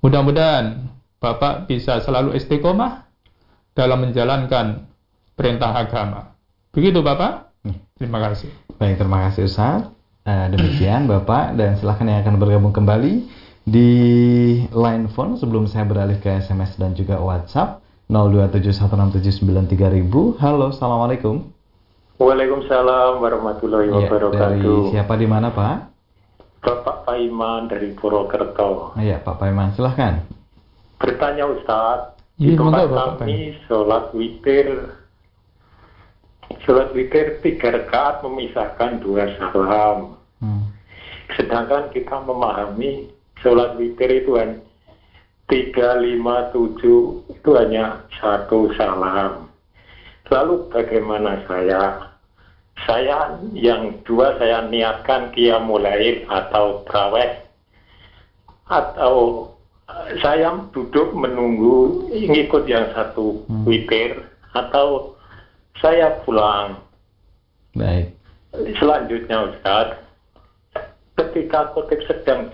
Mudah-mudahan 0.00 0.86
Bapak 1.22 1.70
bisa 1.70 2.02
selalu 2.02 2.34
istiqomah 2.34 3.06
dalam 3.78 4.02
menjalankan 4.02 4.90
perintah 5.38 5.70
agama. 5.70 6.34
Begitu 6.74 6.98
Bapak? 6.98 7.54
Hmm. 7.62 7.78
Terima 7.94 8.18
kasih. 8.18 8.50
Baik, 8.82 8.98
terima 8.98 9.30
kasih 9.30 9.46
Ustaz. 9.46 9.86
Uh, 10.26 10.50
demikian 10.50 11.06
Bapak 11.06 11.54
dan 11.54 11.78
silahkan 11.78 12.10
yang 12.10 12.26
akan 12.26 12.42
bergabung 12.42 12.74
kembali 12.74 13.22
di 13.62 13.90
line 14.74 15.06
phone 15.14 15.38
sebelum 15.38 15.70
saya 15.70 15.86
beralih 15.86 16.18
ke 16.18 16.42
SMS 16.42 16.74
dan 16.74 16.98
juga 16.98 17.22
WhatsApp 17.22 17.78
02716793000. 18.10 20.42
Halo, 20.42 20.74
Assalamualaikum. 20.74 21.46
Waalaikumsalam 22.18 23.22
warahmatullahi 23.22 23.94
ya, 23.94 24.10
wabarakatuh. 24.10 24.58
Dari 24.58 24.90
siapa 24.90 25.14
di 25.14 25.30
mana 25.30 25.54
Pak? 25.54 25.94
Bapak 26.62 27.06
Paiman 27.06 27.70
dari 27.70 27.94
Purwokerto. 27.94 28.98
Iya, 28.98 29.22
Pak 29.22 29.38
Paiman, 29.38 29.70
silahkan. 29.74 30.41
Bertanya 31.02 31.50
Ustadz, 31.50 32.12
di 32.42 32.54
iya, 32.54 32.58
tempat 32.58 33.20
kami 33.20 33.54
sholat 33.68 34.10
witir 34.16 34.66
sholat 36.64 36.90
witir 36.90 37.38
tiga 37.44 37.76
rakaat 37.76 38.24
memisahkan 38.24 38.98
dua 39.04 39.30
salam. 39.36 40.16
Hmm. 40.42 40.72
Sedangkan 41.38 41.92
kita 41.94 42.18
memahami 42.24 43.12
sholat 43.44 43.76
witir 43.76 44.24
itu 44.24 44.34
kan 44.34 44.58
tiga 45.46 46.00
lima 46.00 46.48
tujuh 46.50 47.30
itu 47.30 47.50
hanya 47.52 48.02
satu 48.16 48.72
salam. 48.74 49.52
Lalu 50.32 50.72
bagaimana 50.72 51.44
saya? 51.44 52.10
Saya 52.88 53.36
yang 53.52 54.00
dua 54.08 54.34
saya 54.40 54.66
niatkan 54.66 55.30
kia 55.36 55.60
mulai 55.60 56.24
atau 56.26 56.82
traweh 56.88 57.44
atau 58.66 59.51
saya 60.22 60.54
duduk 60.70 61.12
menunggu 61.12 62.08
ngikut 62.10 62.64
yang 62.70 62.90
satu 62.94 63.42
hmm. 63.48 63.64
witir 63.66 64.22
atau 64.54 65.18
saya 65.80 66.22
pulang. 66.22 66.78
Baik. 67.74 68.14
Selanjutnya 68.76 69.48
Ustaz, 69.48 69.96
ketika 71.16 71.72
khotib 71.72 72.04
sedang 72.04 72.52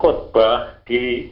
khotbah 0.00 0.80
di 0.88 1.28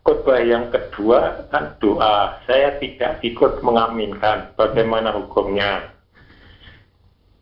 khotbah 0.00 0.40
yang 0.40 0.72
kedua 0.72 1.48
kan 1.52 1.76
doa, 1.78 2.40
saya 2.48 2.80
tidak 2.80 3.20
ikut 3.20 3.60
mengaminkan. 3.60 4.56
Bagaimana 4.56 5.12
hukumnya? 5.12 5.92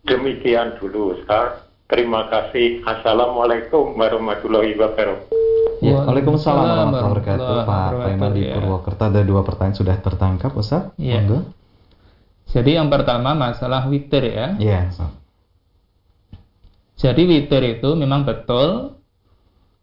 Demikian 0.03 0.77
dulu 0.83 1.15
Ustaz. 1.15 1.63
Terima 1.87 2.27
kasih. 2.27 2.83
Assalamualaikum 2.83 3.95
warahmatullahi 3.95 4.75
wabarakatuh. 4.75 5.42
Ya, 5.83 5.99
Waalaikumsalam 5.99 6.95
warahmatullahi 6.95 7.11
wabarakatuh. 7.11 7.57
Pak 7.67 7.91
Paiman 8.07 8.31
di 8.39 8.43
Purwokerto 8.47 9.03
ada 9.03 9.21
dua 9.27 9.43
pertanyaan 9.43 9.75
sudah 9.75 9.97
tertangkap, 9.99 10.55
Ustaz. 10.55 10.95
Iya. 10.95 11.43
Jadi 12.47 12.79
yang 12.79 12.87
pertama 12.87 13.35
masalah 13.35 13.91
witir 13.91 14.31
ya. 14.31 14.55
Iya. 14.63 14.95
Jadi 16.95 17.23
witir 17.27 17.63
itu 17.67 17.99
memang 17.99 18.23
betul 18.23 18.95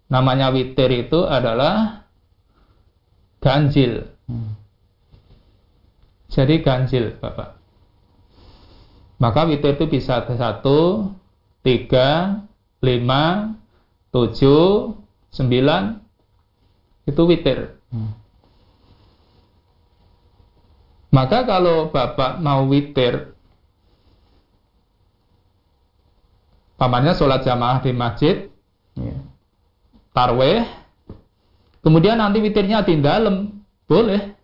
namanya 0.08 0.56
witir 0.56 0.88
itu 0.88 1.28
adalah 1.28 2.08
ganjil. 3.44 4.08
Hmm. 4.24 4.56
Jadi 6.32 6.64
ganjil, 6.64 7.20
Bapak. 7.20 7.60
Maka 9.20 9.52
witir 9.52 9.76
itu 9.76 9.86
bisa 9.92 10.24
satu, 10.24 11.12
tiga, 11.60 12.40
lima, 12.80 13.58
tujuh, 14.16 14.96
sembilan, 15.34 15.98
itu 17.10 17.22
witir. 17.26 17.78
Hmm. 17.90 18.14
Maka 21.10 21.42
kalau 21.42 21.90
Bapak 21.90 22.38
mau 22.38 22.70
witir, 22.70 23.34
pamannya 26.78 27.18
sholat 27.18 27.42
jamaah 27.42 27.82
di 27.82 27.92
masjid, 27.98 28.46
ya. 28.94 29.18
tarweh, 30.14 30.70
kemudian 31.82 32.22
nanti 32.22 32.38
witirnya 32.38 32.86
di 32.86 33.02
dalam, 33.02 33.66
boleh. 33.90 34.38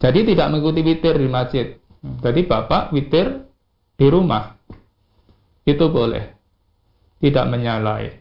Jadi 0.00 0.32
tidak 0.32 0.48
mengikuti 0.54 0.80
witir 0.80 1.18
di 1.18 1.28
masjid. 1.28 1.66
Jadi 2.00 2.40
Bapak 2.46 2.94
witir 2.94 3.44
di 4.00 4.06
rumah. 4.08 4.56
Itu 5.68 5.92
boleh. 5.92 6.32
Tidak 7.20 7.44
menyalahi. 7.44 8.19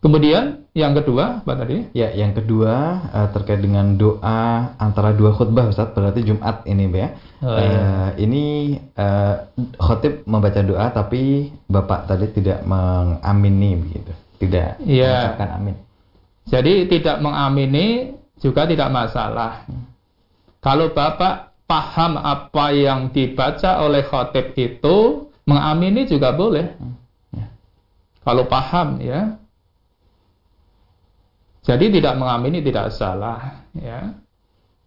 Kemudian 0.00 0.64
yang 0.72 0.96
kedua 0.96 1.44
apa 1.44 1.52
tadi? 1.60 1.92
Ya, 1.92 2.08
yang 2.16 2.32
kedua 2.32 3.04
uh, 3.12 3.28
terkait 3.36 3.60
dengan 3.60 4.00
doa 4.00 4.72
antara 4.80 5.12
dua 5.12 5.36
khutbah 5.36 5.68
Ustaz, 5.68 5.92
berarti 5.92 6.24
Jumat 6.24 6.64
ini 6.64 6.88
ya. 6.88 7.08
Oh, 7.44 7.52
iya. 7.52 7.68
uh, 7.68 8.08
ini 8.16 8.44
uh, 8.96 9.44
khotib 9.76 10.24
membaca 10.24 10.64
doa 10.64 10.88
tapi 10.88 11.52
Bapak 11.68 12.08
tadi 12.08 12.32
tidak 12.32 12.64
mengamini 12.64 13.76
begitu. 13.76 14.12
Tidak 14.40 14.80
ya. 14.88 15.36
mengucapkan 15.36 15.50
amin. 15.60 15.76
Jadi 16.48 16.74
tidak 16.88 17.16
mengamini 17.20 18.16
juga 18.40 18.64
tidak 18.64 18.88
masalah. 18.88 19.68
Kalau 20.64 20.96
Bapak 20.96 21.52
paham 21.68 22.16
apa 22.16 22.72
yang 22.72 23.12
dibaca 23.12 23.84
oleh 23.84 24.00
khotib 24.08 24.56
itu, 24.56 25.28
mengamini 25.44 26.08
juga 26.08 26.32
boleh. 26.32 26.72
Ya. 27.36 27.46
Kalau 28.24 28.48
paham 28.48 28.96
ya, 29.04 29.39
jadi 31.70 31.86
tidak 31.86 32.18
mengamini 32.18 32.66
tidak 32.66 32.90
salah, 32.90 33.62
ya. 33.78 34.18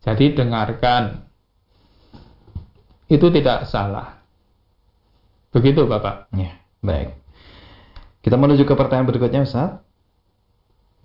Jadi 0.03 0.35
dengarkan. 0.35 1.23
Itu 3.07 3.31
tidak 3.31 3.71
salah. 3.71 4.19
Begitu 5.55 5.87
Bapak. 5.87 6.27
Ya, 6.35 6.59
baik. 6.83 7.15
Kita 8.19 8.35
menuju 8.35 8.67
ke 8.67 8.75
pertanyaan 8.75 9.07
berikutnya 9.07 9.47
Ustaz. 9.47 9.79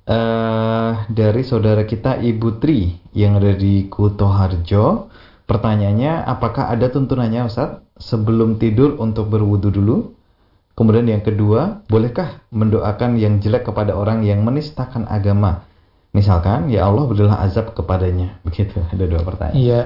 Uh, 0.02 1.04
dari 1.14 1.46
saudara 1.46 1.86
kita 1.86 2.18
Ibu 2.26 2.58
Tri 2.58 2.98
yang 3.14 3.38
ada 3.38 3.54
di 3.54 3.86
Kutoharjo. 3.86 5.14
Pertanyaannya, 5.46 6.26
apakah 6.26 6.74
ada 6.74 6.90
tuntunannya 6.90 7.46
Ustaz 7.46 7.78
sebelum 8.02 8.58
tidur 8.58 8.98
untuk 8.98 9.30
berwudu 9.30 9.70
dulu? 9.70 10.10
Kemudian 10.74 11.06
yang 11.06 11.22
kedua, 11.22 11.86
bolehkah 11.86 12.42
mendoakan 12.50 13.14
yang 13.14 13.38
jelek 13.38 13.70
kepada 13.70 13.94
orang 13.94 14.26
yang 14.26 14.42
menistakan 14.42 15.06
agama? 15.06 15.67
Misalkan, 16.16 16.72
ya 16.72 16.88
Allah 16.88 17.04
berilah 17.04 17.38
azab 17.44 17.76
kepadanya. 17.76 18.40
Begitu, 18.42 18.80
ada 18.80 19.04
dua 19.04 19.22
pertanyaan. 19.22 19.58
Iya. 19.58 19.80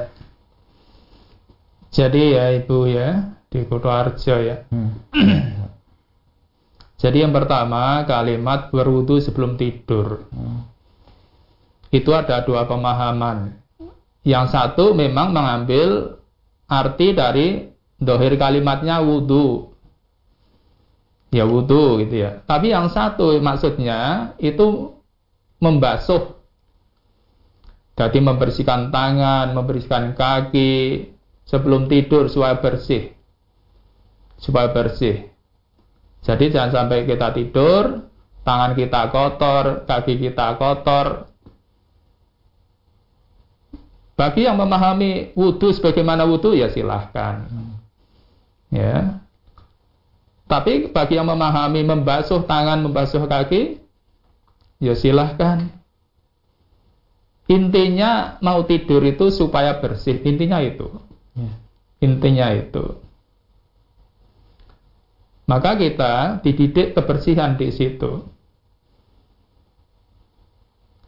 Jadi 1.92 2.22
ya 2.32 2.44
Ibu 2.56 2.78
ya, 2.88 3.08
di 3.52 3.58
Kuto 3.68 3.90
Arjo 3.92 4.36
ya. 4.40 4.64
Hmm. 4.70 4.96
Jadi 7.02 7.18
yang 7.18 7.34
pertama, 7.34 8.06
kalimat 8.06 8.70
berwudu 8.70 9.18
sebelum 9.18 9.58
tidur. 9.58 10.24
Hmm. 10.30 10.64
Itu 11.92 12.14
ada 12.14 12.40
dua 12.46 12.64
pemahaman. 12.64 13.58
Yang 14.22 14.54
satu 14.54 14.94
memang 14.94 15.34
mengambil 15.34 16.16
arti 16.70 17.12
dari 17.12 17.68
dohir 17.98 18.38
kalimatnya 18.38 19.02
wudhu 19.02 19.72
ya 21.32 21.48
wudhu 21.48 22.04
gitu 22.04 22.14
ya. 22.28 22.44
Tapi 22.44 22.70
yang 22.70 22.92
satu 22.92 23.32
maksudnya 23.40 24.32
itu 24.36 24.92
membasuh. 25.62 26.34
Jadi 27.94 28.18
membersihkan 28.18 28.90
tangan, 28.90 29.54
membersihkan 29.54 30.18
kaki 30.18 31.06
sebelum 31.46 31.86
tidur 31.86 32.26
supaya 32.26 32.58
bersih. 32.58 33.14
Supaya 34.42 34.74
bersih. 34.74 35.30
Jadi 36.26 36.50
jangan 36.50 36.82
sampai 36.82 37.06
kita 37.06 37.30
tidur, 37.30 38.10
tangan 38.42 38.74
kita 38.74 39.06
kotor, 39.14 39.86
kaki 39.86 40.18
kita 40.18 40.58
kotor. 40.58 41.30
Bagi 44.18 44.46
yang 44.46 44.58
memahami 44.58 45.34
wudhu 45.38 45.70
sebagaimana 45.70 46.26
wudhu 46.26 46.54
ya 46.54 46.70
silahkan. 46.70 47.46
Ya, 48.72 49.22
tapi 50.52 50.92
bagi 50.92 51.16
yang 51.16 51.28
memahami 51.28 51.80
membasuh 51.80 52.44
tangan, 52.44 52.84
membasuh 52.84 53.24
kaki, 53.24 53.81
ya 54.82 54.98
silahkan. 54.98 55.70
Intinya 57.46 58.42
mau 58.42 58.66
tidur 58.66 59.06
itu 59.06 59.30
supaya 59.30 59.78
bersih. 59.78 60.18
Intinya 60.26 60.58
itu. 60.58 60.90
Ya. 61.38 61.50
Intinya 62.02 62.50
itu. 62.50 62.98
Maka 65.46 65.78
kita 65.78 66.42
dididik 66.42 66.98
kebersihan 66.98 67.54
di 67.54 67.70
situ. 67.70 68.26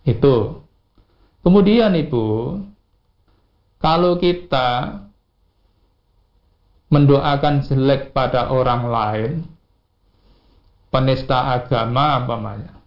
Itu. 0.05 0.63
Kemudian 1.41 1.97
Ibu, 1.97 2.61
kalau 3.81 4.21
kita 4.21 5.01
mendoakan 6.93 7.65
jelek 7.65 8.13
pada 8.13 8.53
orang 8.53 8.83
lain, 8.87 9.33
penista 10.93 11.57
agama 11.57 12.21
umpamanya. 12.23 12.84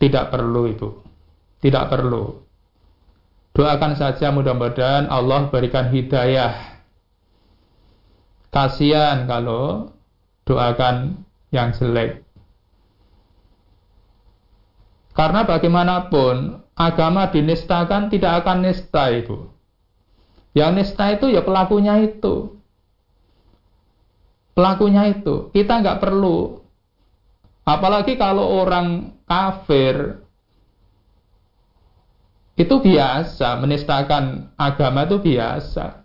Tidak 0.00 0.32
perlu 0.32 0.62
itu. 0.64 0.88
Tidak 1.60 1.84
perlu. 1.92 2.40
Doakan 3.52 3.92
saja 4.00 4.32
mudah-mudahan 4.32 5.12
Allah 5.12 5.52
berikan 5.52 5.92
hidayah. 5.92 6.80
Kasihan 8.48 9.28
kalau 9.28 9.92
doakan 10.48 11.20
yang 11.52 11.76
jelek. 11.76 12.24
Karena 15.12 15.44
bagaimanapun 15.44 16.64
agama 16.72 17.28
dinistakan 17.28 18.08
tidak 18.08 18.40
akan 18.40 18.64
nista 18.64 19.12
itu. 19.12 19.52
Yang 20.56 20.70
nista 20.80 21.04
itu 21.12 21.28
ya 21.28 21.44
pelakunya 21.44 22.00
itu. 22.00 22.56
Pelakunya 24.56 25.12
itu. 25.12 25.52
Kita 25.52 25.84
nggak 25.84 26.00
perlu. 26.00 26.58
Apalagi 27.68 28.16
kalau 28.16 28.64
orang 28.64 29.19
kafir 29.30 30.18
itu 32.58 32.74
biasa, 32.82 33.62
menistakan 33.62 34.50
agama 34.58 35.06
itu 35.06 35.22
biasa. 35.22 36.02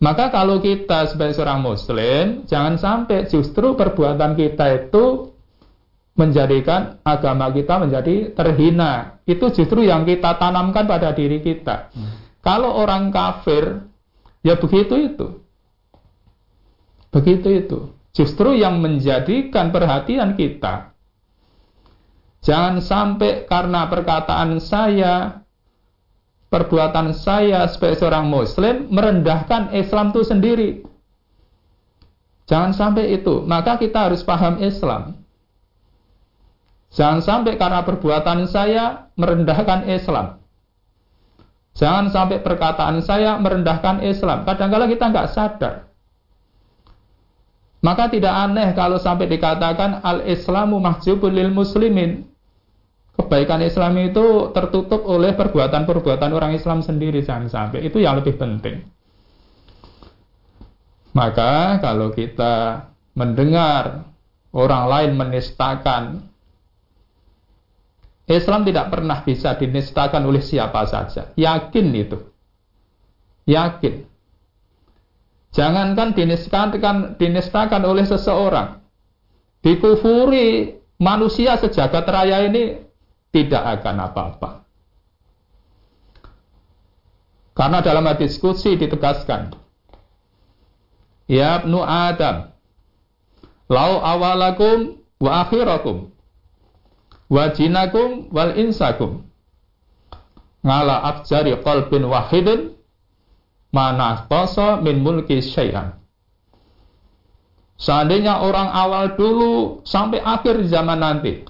Maka 0.00 0.32
kalau 0.32 0.58
kita 0.58 1.12
sebagai 1.12 1.38
seorang 1.38 1.62
muslim, 1.62 2.42
jangan 2.44 2.76
sampai 2.76 3.28
justru 3.30 3.76
perbuatan 3.76 4.34
kita 4.34 4.88
itu 4.88 5.30
menjadikan 6.16 7.00
agama 7.00 7.48
kita 7.52 7.80
menjadi 7.80 8.32
terhina. 8.36 9.22
Itu 9.24 9.52
justru 9.52 9.86
yang 9.86 10.04
kita 10.04 10.36
tanamkan 10.36 10.84
pada 10.84 11.16
diri 11.16 11.40
kita. 11.40 11.92
Hmm. 11.92 12.12
Kalau 12.40 12.76
orang 12.76 13.12
kafir, 13.12 13.84
ya 14.40 14.56
begitu 14.56 14.96
itu. 15.00 15.26
Begitu 17.12 17.48
itu. 17.60 17.80
Justru 18.10 18.58
yang 18.58 18.82
menjadikan 18.82 19.70
perhatian 19.70 20.34
kita. 20.34 20.90
Jangan 22.40 22.80
sampai 22.80 23.44
karena 23.46 23.86
perkataan 23.86 24.58
saya, 24.58 25.44
perbuatan 26.50 27.14
saya 27.14 27.68
sebagai 27.70 28.00
seorang 28.00 28.26
muslim 28.26 28.90
merendahkan 28.90 29.76
Islam 29.76 30.10
itu 30.10 30.22
sendiri. 30.26 30.70
Jangan 32.50 32.74
sampai 32.74 33.14
itu. 33.14 33.46
Maka 33.46 33.78
kita 33.78 34.10
harus 34.10 34.26
paham 34.26 34.58
Islam. 34.58 35.22
Jangan 36.90 37.22
sampai 37.22 37.54
karena 37.54 37.86
perbuatan 37.86 38.50
saya 38.50 39.06
merendahkan 39.14 39.86
Islam. 39.86 40.42
Jangan 41.78 42.10
sampai 42.10 42.42
perkataan 42.42 42.98
saya 43.06 43.38
merendahkan 43.38 44.02
Islam. 44.02 44.42
Kadang-kadang 44.42 44.90
kita 44.90 45.04
nggak 45.06 45.30
sadar. 45.30 45.74
Maka 47.80 48.12
tidak 48.12 48.32
aneh 48.32 48.76
kalau 48.76 49.00
sampai 49.00 49.24
dikatakan 49.24 50.04
al-Islamu 50.04 50.76
mahjubul 50.80 51.32
lil 51.32 51.48
muslimin. 51.48 52.28
Kebaikan 53.16 53.60
Islam 53.64 54.00
itu 54.00 54.52
tertutup 54.56 55.04
oleh 55.04 55.36
perbuatan-perbuatan 55.36 56.30
orang 56.32 56.56
Islam 56.56 56.80
sendiri. 56.84 57.24
Jangan 57.24 57.48
sampai. 57.48 57.84
Itu 57.84 58.00
yang 58.00 58.20
lebih 58.20 58.36
penting. 58.36 58.84
Maka 61.12 61.80
kalau 61.84 62.12
kita 62.12 62.86
mendengar 63.16 64.08
orang 64.54 64.84
lain 64.88 65.10
menistakan 65.18 66.30
Islam 68.30 68.62
tidak 68.62 68.94
pernah 68.94 69.26
bisa 69.26 69.58
dinistakan 69.58 70.22
oleh 70.22 70.38
siapa 70.38 70.86
saja. 70.86 71.34
Yakin 71.34 71.86
itu. 71.98 72.18
Yakin. 73.50 74.09
Jangankan 75.50 76.14
dinistakan, 76.14 77.18
dinistakan 77.18 77.82
oleh 77.82 78.06
seseorang. 78.06 78.78
Dikufuri 79.60 80.78
manusia 81.02 81.58
sejagat 81.58 82.06
raya 82.06 82.46
ini 82.46 82.78
tidak 83.34 83.82
akan 83.82 83.96
apa-apa. 84.10 84.50
Karena 87.54 87.82
dalam 87.82 88.06
hadis 88.06 88.38
kutsi 88.38 88.78
ditegaskan, 88.78 89.52
Ya 91.30 91.62
ibnu 91.62 91.78
Adam, 91.82 92.50
lau 93.70 94.02
awalakum 94.02 94.98
wa 95.22 95.46
akhirakum, 95.46 96.10
wa 97.30 97.44
jinakum 97.54 98.32
wal 98.34 98.58
insakum, 98.58 99.30
ngala 100.66 101.04
afjari 101.06 101.54
qalbin 101.62 102.02
wahidin, 102.08 102.74
mana 103.70 104.26
min 104.82 105.02
mulki 105.02 105.38
syai'an. 105.42 105.98
Seandainya 107.80 108.44
orang 108.44 108.68
awal 108.68 109.16
dulu 109.16 109.80
sampai 109.88 110.20
akhir 110.20 110.68
zaman 110.68 111.00
nanti 111.00 111.48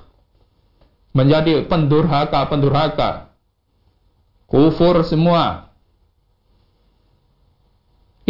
menjadi 1.11 1.67
pendurhaka-pendurhaka, 1.67 3.35
kufur 4.47 5.03
semua, 5.03 5.75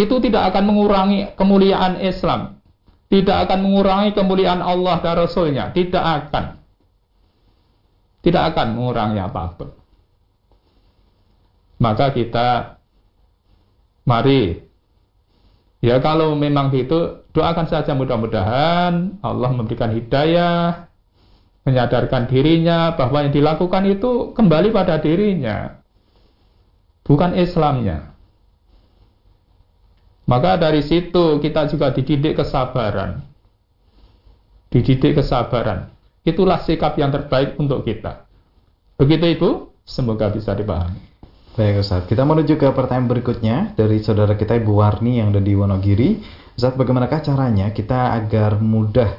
itu 0.01 0.17
tidak 0.25 0.49
akan 0.55 0.65
mengurangi 0.65 1.37
kemuliaan 1.37 2.01
Islam. 2.01 2.57
Tidak 3.11 3.37
akan 3.37 3.59
mengurangi 3.69 4.17
kemuliaan 4.17 4.65
Allah 4.65 5.03
dan 5.05 5.19
Rasulnya. 5.19 5.75
Tidak 5.75 6.01
akan. 6.01 6.57
Tidak 8.23 8.43
akan 8.55 8.67
mengurangi 8.79 9.19
apa 9.21 9.43
pun. 9.59 9.69
Maka 11.83 12.15
kita 12.17 12.80
mari 14.11 14.67
ya 15.79 16.03
kalau 16.03 16.35
memang 16.35 16.75
itu 16.75 17.23
doakan 17.31 17.71
saja 17.71 17.95
mudah-mudahan 17.95 19.23
Allah 19.23 19.51
memberikan 19.55 19.95
hidayah 19.95 20.91
menyadarkan 21.63 22.27
dirinya 22.27 22.99
bahwa 22.99 23.23
yang 23.23 23.31
dilakukan 23.31 23.87
itu 23.87 24.35
kembali 24.35 24.75
pada 24.75 24.99
dirinya 24.99 25.79
bukan 27.07 27.39
Islamnya 27.39 28.11
maka 30.31 30.55
dari 30.63 30.87
situ 30.87 31.43
kita 31.43 31.67
juga 31.67 31.91
dididik 31.91 32.39
kesabaran. 32.39 33.27
Dididik 34.71 35.19
kesabaran. 35.19 35.91
Itulah 36.23 36.63
sikap 36.63 36.95
yang 37.03 37.11
terbaik 37.11 37.59
untuk 37.59 37.83
kita. 37.83 38.31
Begitu 38.95 39.35
Ibu, 39.35 39.75
semoga 39.83 40.31
bisa 40.31 40.55
dipahami. 40.55 41.10
Baik 41.51 41.83
Ustaz, 41.83 42.07
kita 42.07 42.23
menuju 42.23 42.55
ke 42.55 42.71
pertanyaan 42.71 43.11
berikutnya 43.11 43.57
dari 43.75 43.99
saudara 43.99 44.39
kita 44.39 44.55
Ibu 44.63 44.71
Warni 44.71 45.19
yang 45.19 45.35
ada 45.35 45.43
di 45.43 45.51
Wonogiri. 45.59 46.23
Ustaz, 46.55 46.79
bagaimanakah 46.79 47.27
caranya 47.27 47.75
kita 47.75 48.15
agar 48.15 48.63
mudah 48.63 49.19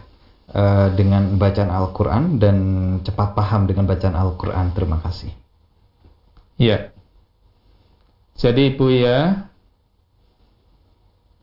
uh, 0.56 0.88
dengan 0.96 1.36
bacaan 1.36 1.67
Al-Quran 1.67 2.39
dan 2.39 2.58
cepat 3.04 3.36
paham 3.36 3.67
dengan 3.67 3.84
bacaan 3.84 4.15
Al-Quran? 4.15 4.72
Terima 4.72 5.04
kasih. 5.04 5.28
Iya. 6.56 6.96
Jadi 8.39 8.80
Ibu 8.80 8.88
ya, 8.96 9.52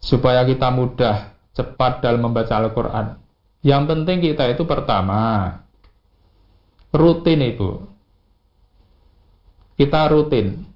supaya 0.00 0.40
kita 0.48 0.72
mudah 0.72 1.36
cepat 1.52 2.00
dalam 2.00 2.32
membaca 2.32 2.64
Al-Quran. 2.64 3.20
Yang 3.60 3.82
penting 3.92 4.18
kita 4.24 4.48
itu 4.56 4.64
pertama 4.64 5.52
rutin 6.96 7.44
itu. 7.44 7.84
Kita 9.76 10.08
rutin. 10.08 10.67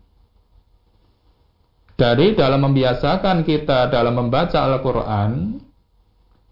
Dari 1.97 2.35
dalam 2.35 2.67
membiasakan 2.67 3.45
kita 3.45 3.93
dalam 3.93 4.17
membaca 4.17 4.65
Al-Quran, 4.65 5.61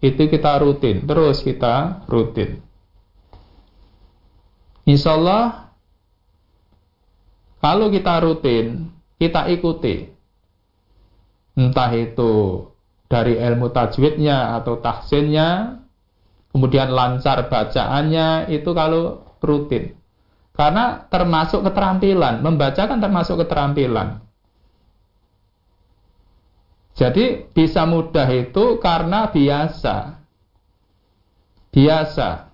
itu 0.01 0.23
kita 0.25 0.57
rutin, 0.61 1.05
terus 1.05 1.45
kita 1.45 2.05
rutin. 2.09 2.61
Insya 4.89 5.13
Allah, 5.13 5.69
kalau 7.61 7.93
kita 7.93 8.17
rutin, 8.25 8.89
kita 9.21 9.45
ikuti 9.53 10.09
entah 11.53 11.93
itu 11.93 12.65
dari 13.05 13.37
ilmu 13.37 13.69
tajwidnya 13.69 14.57
atau 14.57 14.81
tahsinnya, 14.81 15.77
kemudian 16.49 16.89
lancar 16.89 17.45
bacaannya, 17.51 18.49
itu 18.49 18.71
kalau 18.73 19.21
rutin. 19.43 19.93
Karena 20.57 21.05
termasuk 21.11 21.61
keterampilan, 21.61 22.41
membaca 22.41 22.89
kan 22.89 22.97
termasuk 22.97 23.45
keterampilan. 23.45 24.23
Jadi 27.01 27.49
bisa 27.49 27.89
mudah 27.89 28.29
itu 28.29 28.77
karena 28.77 29.25
biasa. 29.33 30.21
Biasa. 31.73 32.53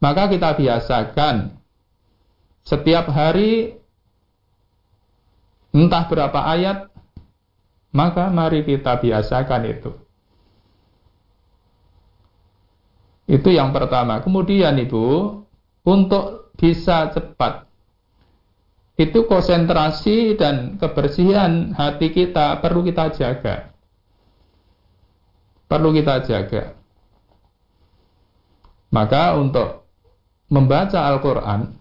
Maka 0.00 0.32
kita 0.32 0.56
biasakan 0.56 1.52
setiap 2.64 3.12
hari 3.12 3.76
entah 5.76 6.08
berapa 6.08 6.40
ayat 6.48 6.88
maka 7.92 8.32
mari 8.32 8.64
kita 8.64 8.96
biasakan 8.96 9.62
itu. 9.68 9.92
Itu 13.28 13.52
yang 13.52 13.76
pertama. 13.76 14.24
Kemudian 14.24 14.80
Ibu, 14.80 15.04
untuk 15.84 16.56
bisa 16.56 17.12
cepat 17.12 17.63
itu 18.94 19.26
konsentrasi 19.26 20.38
dan 20.38 20.78
kebersihan 20.78 21.74
hati 21.74 22.14
kita 22.14 22.62
perlu 22.62 22.86
kita 22.86 23.10
jaga. 23.10 23.74
Perlu 25.66 25.90
kita 25.90 26.22
jaga. 26.22 26.78
Maka 28.94 29.34
untuk 29.34 29.82
membaca 30.46 31.10
Al-Quran 31.10 31.74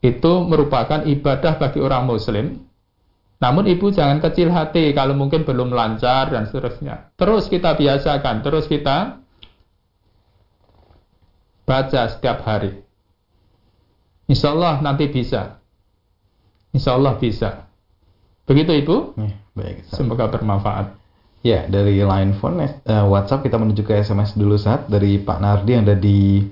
itu 0.00 0.32
merupakan 0.48 1.04
ibadah 1.04 1.60
bagi 1.60 1.84
orang 1.84 2.08
Muslim 2.08 2.68
namun 3.38 3.70
ibu 3.70 3.94
jangan 3.94 4.18
kecil 4.18 4.50
hati 4.50 4.90
kalau 4.90 5.14
mungkin 5.14 5.46
belum 5.46 5.70
lancar 5.70 6.34
dan 6.34 6.50
seterusnya. 6.50 7.14
Terus 7.14 7.46
kita 7.46 7.78
biasakan, 7.78 8.42
terus 8.42 8.66
kita 8.66 9.22
baca 11.62 12.02
setiap 12.10 12.42
hari. 12.42 12.87
Insya 14.28 14.52
Allah 14.52 14.84
nanti 14.84 15.08
bisa. 15.08 15.58
Insya 16.76 16.94
Allah 17.00 17.16
bisa. 17.16 17.64
Begitu 18.44 18.76
ibu? 18.76 19.16
Ya, 19.16 19.32
baik. 19.56 19.88
Semoga 19.88 20.28
bermanfaat. 20.28 20.96
Ya, 21.40 21.64
dari 21.64 22.02
line 22.04 22.36
phone, 22.36 22.60
uh, 22.60 23.06
WhatsApp 23.08 23.46
kita 23.46 23.56
menuju 23.56 23.86
ke 23.86 24.04
SMS 24.04 24.36
dulu 24.36 24.60
saat 24.60 24.90
dari 24.90 25.16
Pak 25.16 25.38
Nardi 25.40 25.70
yang 25.72 25.84
ada 25.88 25.96
di 25.96 26.44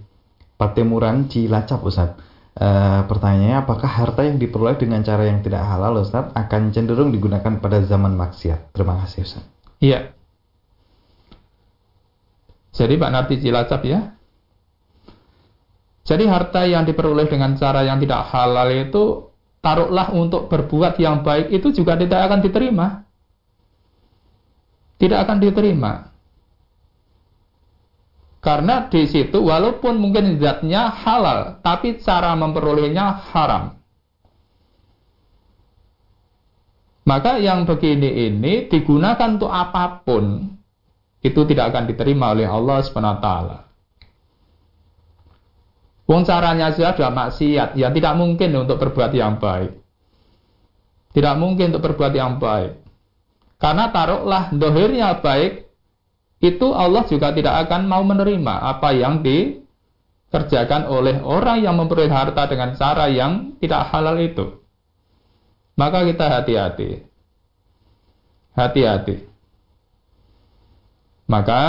Patemuran 0.57 1.29
Cilacap 1.29 1.85
Ustaz. 1.85 2.17
Uh, 2.57 3.05
pertanyaannya, 3.05 3.61
apakah 3.61 3.91
harta 3.91 4.25
yang 4.25 4.41
diperoleh 4.41 4.81
dengan 4.81 5.05
cara 5.05 5.29
yang 5.29 5.45
tidak 5.45 5.61
halal, 5.69 6.01
Ustaz, 6.01 6.33
akan 6.33 6.73
cenderung 6.73 7.12
digunakan 7.12 7.61
pada 7.61 7.85
zaman 7.85 8.17
maksiat? 8.17 8.73
Terima 8.73 8.97
kasih, 9.05 9.29
Ustaz. 9.29 9.45
Iya. 9.85 10.17
Jadi 12.73 12.97
Pak 12.97 13.11
Narti 13.12 13.35
Cilacap 13.41 13.85
ya. 13.85 14.15
Jadi 16.07 16.25
harta 16.31 16.62
yang 16.62 16.87
diperoleh 16.87 17.27
dengan 17.27 17.59
cara 17.59 17.83
yang 17.83 17.99
tidak 17.99 18.31
halal 18.31 18.71
itu 18.71 19.27
taruhlah 19.59 20.14
untuk 20.14 20.47
berbuat 20.47 20.95
yang 21.03 21.27
baik 21.27 21.51
itu 21.51 21.75
juga 21.75 21.99
tidak 21.99 22.31
akan 22.31 22.40
diterima. 22.47 23.03
Tidak 25.03 25.19
akan 25.19 25.38
diterima. 25.42 25.92
Karena 28.38 28.87
di 28.87 29.03
situ 29.11 29.42
walaupun 29.42 29.99
mungkin 29.99 30.38
zatnya 30.38 30.95
halal, 30.95 31.59
tapi 31.66 31.99
cara 31.99 32.38
memperolehnya 32.38 33.35
haram. 33.35 33.75
Maka 37.03 37.42
yang 37.42 37.66
begini 37.66 38.31
ini 38.31 38.71
digunakan 38.71 39.35
untuk 39.35 39.51
apa 39.51 40.07
pun, 40.07 40.55
itu 41.27 41.40
tidak 41.51 41.75
akan 41.75 41.90
diterima 41.90 42.31
oleh 42.38 42.47
Allah 42.47 42.79
SWT. 42.87 43.65
Wong 46.07 46.23
caranya 46.23 46.71
sudah 46.71 46.95
maksiat, 47.11 47.75
ya 47.75 47.90
tidak 47.90 48.14
mungkin 48.14 48.55
untuk 48.55 48.79
berbuat 48.79 49.11
yang 49.11 49.42
baik. 49.42 49.75
Tidak 51.11 51.35
mungkin 51.35 51.75
untuk 51.75 51.83
berbuat 51.90 52.14
yang 52.14 52.38
baik. 52.38 52.79
Karena 53.59 53.90
taruhlah 53.90 54.55
dohirnya 54.55 55.19
baik, 55.19 55.66
itu 56.38 56.69
Allah 56.71 57.03
juga 57.11 57.35
tidak 57.35 57.66
akan 57.66 57.90
mau 57.90 58.07
menerima 58.07 58.55
apa 58.55 58.95
yang 58.95 59.25
dikerjakan 59.25 60.87
oleh 60.87 61.19
orang 61.27 61.64
yang 61.64 61.75
memperoleh 61.75 62.12
harta 62.12 62.47
dengan 62.47 62.77
cara 62.79 63.11
yang 63.11 63.59
tidak 63.59 63.90
halal 63.90 64.14
itu. 64.23 64.62
Maka 65.75 66.07
kita 66.07 66.25
hati-hati. 66.29 67.03
Hati-hati. 68.55 69.16
Maka 71.27 71.62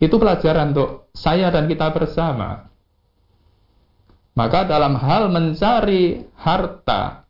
itu 0.00 0.16
pelajaran 0.16 0.72
untuk 0.72 1.05
saya 1.16 1.48
dan 1.48 1.64
kita 1.66 1.88
bersama. 1.96 2.68
Maka 4.36 4.68
dalam 4.68 5.00
hal 5.00 5.32
mencari 5.32 6.28
harta 6.36 7.24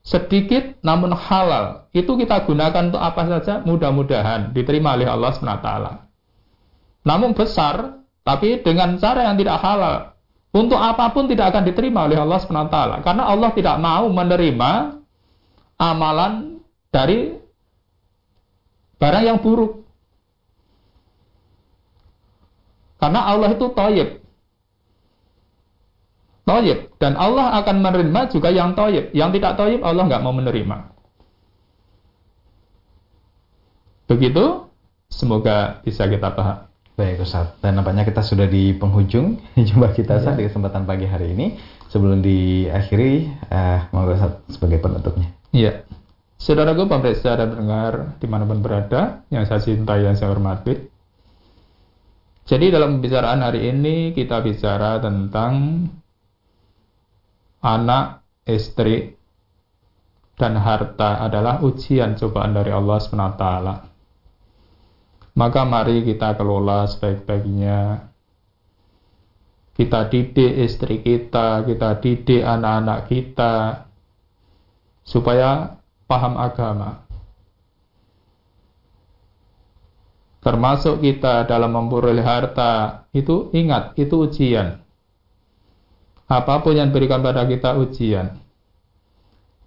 sedikit 0.00 0.80
namun 0.80 1.12
halal 1.12 1.92
itu 1.92 2.08
kita 2.16 2.48
gunakan 2.48 2.88
untuk 2.88 3.02
apa 3.02 3.22
saja 3.26 3.60
mudah-mudahan 3.66 4.54
diterima 4.56 4.96
oleh 4.96 5.10
Allah 5.10 5.34
SWT 5.34 5.70
namun 7.06 7.36
besar 7.38 8.02
tapi 8.26 8.58
dengan 8.58 8.98
cara 8.98 9.30
yang 9.30 9.38
tidak 9.38 9.62
halal. 9.62 10.18
Untuk 10.50 10.82
apa 10.82 11.14
pun 11.14 11.30
tidak 11.30 11.54
akan 11.54 11.62
diterima 11.62 12.10
oleh 12.10 12.18
Allah 12.18 12.42
SWT. 12.42 13.06
Karena 13.06 13.22
Allah 13.30 13.50
tidak 13.54 13.78
mau 13.78 14.10
menerima 14.10 14.72
amalan 15.78 16.58
dari 16.90 17.38
barang 18.98 19.24
yang 19.30 19.38
buruk. 19.38 19.85
Karena 22.96 23.20
Allah 23.28 23.52
itu 23.52 23.66
toyib. 23.72 24.08
Toyib. 26.46 26.78
Dan 26.96 27.18
Allah 27.18 27.60
akan 27.60 27.76
menerima 27.82 28.20
juga 28.32 28.48
yang 28.54 28.72
toyib. 28.72 29.12
Yang 29.12 29.30
tidak 29.40 29.52
toyib 29.60 29.80
Allah 29.84 30.04
nggak 30.08 30.22
mau 30.24 30.32
menerima. 30.32 30.76
Begitu. 34.06 34.70
Semoga 35.06 35.82
bisa 35.86 36.10
kita 36.10 36.34
paham. 36.34 36.66
Baik 36.96 37.28
Ustaz, 37.28 37.52
dan 37.60 37.76
nampaknya 37.76 38.08
kita 38.08 38.24
sudah 38.24 38.48
di 38.48 38.72
penghujung 38.72 39.36
jumpa 39.68 39.92
kita 39.92 40.16
Ustaz 40.16 40.32
ya. 40.32 40.40
di 40.40 40.44
kesempatan 40.48 40.88
pagi 40.88 41.04
hari 41.04 41.36
ini. 41.36 41.60
Sebelum 41.92 42.24
diakhiri, 42.24 43.28
uh, 43.52 43.92
monggo 43.92 44.16
Ustaz 44.16 44.40
sebagai 44.48 44.80
penutupnya. 44.80 45.28
Iya. 45.52 45.84
Saudaraku 46.40 46.88
pemirsa 46.88 47.36
dan 47.36 47.52
pendengar 47.52 48.16
di 48.16 48.26
mana 48.28 48.48
pun 48.48 48.64
berada, 48.64 49.24
yang 49.28 49.44
saya 49.44 49.60
cintai 49.60 50.04
dan 50.04 50.16
saya 50.16 50.32
hormati. 50.32 50.95
Jadi 52.46 52.70
dalam 52.70 52.98
pembicaraan 52.98 53.42
hari 53.42 53.74
ini 53.74 54.14
kita 54.14 54.38
bicara 54.38 55.02
tentang 55.02 55.82
anak, 57.58 58.22
istri, 58.46 59.18
dan 60.38 60.54
harta 60.54 61.26
adalah 61.26 61.58
ujian 61.66 62.14
cobaan 62.14 62.54
dari 62.54 62.70
Allah 62.70 62.98
SWT 63.02 63.44
maka 65.36 65.68
mari 65.68 66.00
kita 66.00 66.32
kelola 66.34 66.88
sebaik-baiknya. 66.88 68.08
Kita 69.76 70.08
didik 70.08 70.52
istri 70.64 71.04
kita, 71.04 71.60
kita 71.68 72.00
didik 72.00 72.40
anak-anak 72.40 73.12
kita, 73.12 73.84
supaya 75.04 75.76
paham 76.08 76.40
agama. 76.40 77.04
Termasuk 80.46 81.02
kita 81.02 81.42
dalam 81.50 81.74
memperoleh 81.74 82.22
harta, 82.22 83.02
itu 83.10 83.50
ingat, 83.50 83.98
itu 83.98 84.14
ujian. 84.30 84.78
Apa 86.30 86.62
pun 86.62 86.78
yang 86.78 86.94
diberikan 86.94 87.18
pada 87.18 87.42
kita 87.50 87.74
ujian. 87.74 88.38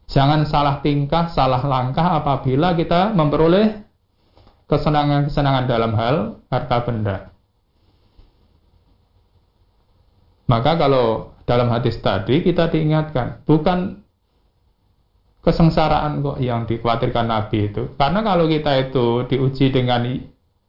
Jangan 0.07 0.47
salah 0.47 0.79
tingkah, 0.79 1.27
salah 1.35 1.59
langkah 1.67 2.23
apabila 2.23 2.79
kita 2.79 3.11
memperoleh 3.11 3.83
kesenangan-kesenangan 4.71 5.67
dalam 5.67 5.91
hal 5.99 6.15
harta 6.47 6.77
benda. 6.87 7.17
Maka 10.47 10.79
kalau 10.79 11.35
dalam 11.43 11.67
hadis 11.75 11.99
tadi 11.99 12.39
kita 12.39 12.71
diingatkan, 12.71 13.43
bukan 13.43 13.99
kesengsaraan 15.43 16.23
kok 16.23 16.39
yang 16.39 16.63
dikhawatirkan 16.63 17.27
Nabi 17.27 17.67
itu. 17.67 17.91
Karena 17.99 18.23
kalau 18.23 18.47
kita 18.47 18.71
itu 18.79 19.27
diuji 19.27 19.75
dengan 19.75 20.07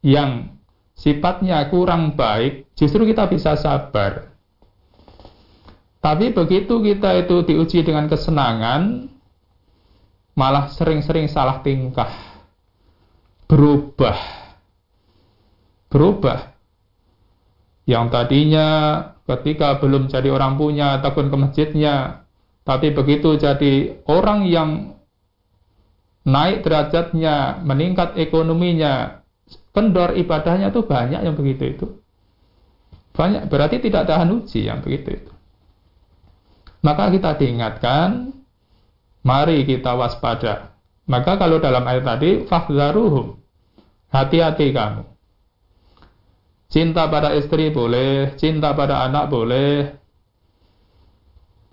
yang 0.00 0.56
sifatnya 0.96 1.64
kurang 1.68 2.16
baik, 2.16 2.72
justru 2.76 3.08
kita 3.08 3.28
bisa 3.28 3.56
sabar. 3.56 4.32
Tapi 6.00 6.32
begitu 6.32 6.80
kita 6.80 7.12
itu 7.20 7.44
diuji 7.44 7.84
dengan 7.84 8.08
kesenangan, 8.08 9.12
malah 10.32 10.72
sering-sering 10.72 11.28
salah 11.28 11.60
tingkah 11.60 12.08
berubah. 13.44 14.16
Berubah. 15.92 16.56
Yang 17.84 18.06
tadinya 18.14 18.68
ketika 19.28 19.76
belum 19.82 20.08
jadi 20.08 20.30
orang 20.32 20.56
punya 20.56 21.02
takut 21.04 21.28
ke 21.28 21.36
masjidnya, 21.36 22.24
tapi 22.64 22.94
begitu 22.94 23.36
jadi 23.36 24.00
orang 24.08 24.46
yang 24.46 24.94
naik 26.24 26.62
derajatnya, 26.62 27.60
meningkat 27.60 28.16
ekonominya, 28.16 29.19
kendor 29.70 30.18
ibadahnya 30.18 30.74
itu 30.74 30.82
banyak 30.82 31.20
yang 31.22 31.34
begitu 31.38 31.64
itu. 31.70 31.86
Banyak, 33.14 33.50
berarti 33.50 33.82
tidak 33.82 34.06
tahan 34.06 34.30
uji 34.30 34.70
yang 34.70 34.80
begitu 34.80 35.18
itu. 35.18 35.32
Maka 36.80 37.12
kita 37.12 37.36
diingatkan, 37.36 38.32
mari 39.26 39.68
kita 39.68 39.92
waspada. 39.98 40.72
Maka 41.10 41.36
kalau 41.36 41.58
dalam 41.58 41.84
ayat 41.84 42.06
tadi, 42.06 42.46
fahzaruhum, 42.46 43.40
Hati-hati 44.10 44.74
kamu. 44.74 45.06
Cinta 46.70 47.06
pada 47.06 47.34
istri 47.34 47.70
boleh, 47.70 48.34
cinta 48.34 48.74
pada 48.74 49.06
anak 49.06 49.30
boleh. 49.30 49.94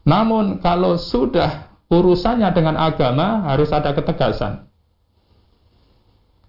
Namun 0.06 0.62
kalau 0.62 0.98
sudah 0.98 1.74
urusannya 1.90 2.50
dengan 2.54 2.78
agama 2.78 3.46
harus 3.50 3.74
ada 3.74 3.94
ketegasan. 3.94 4.67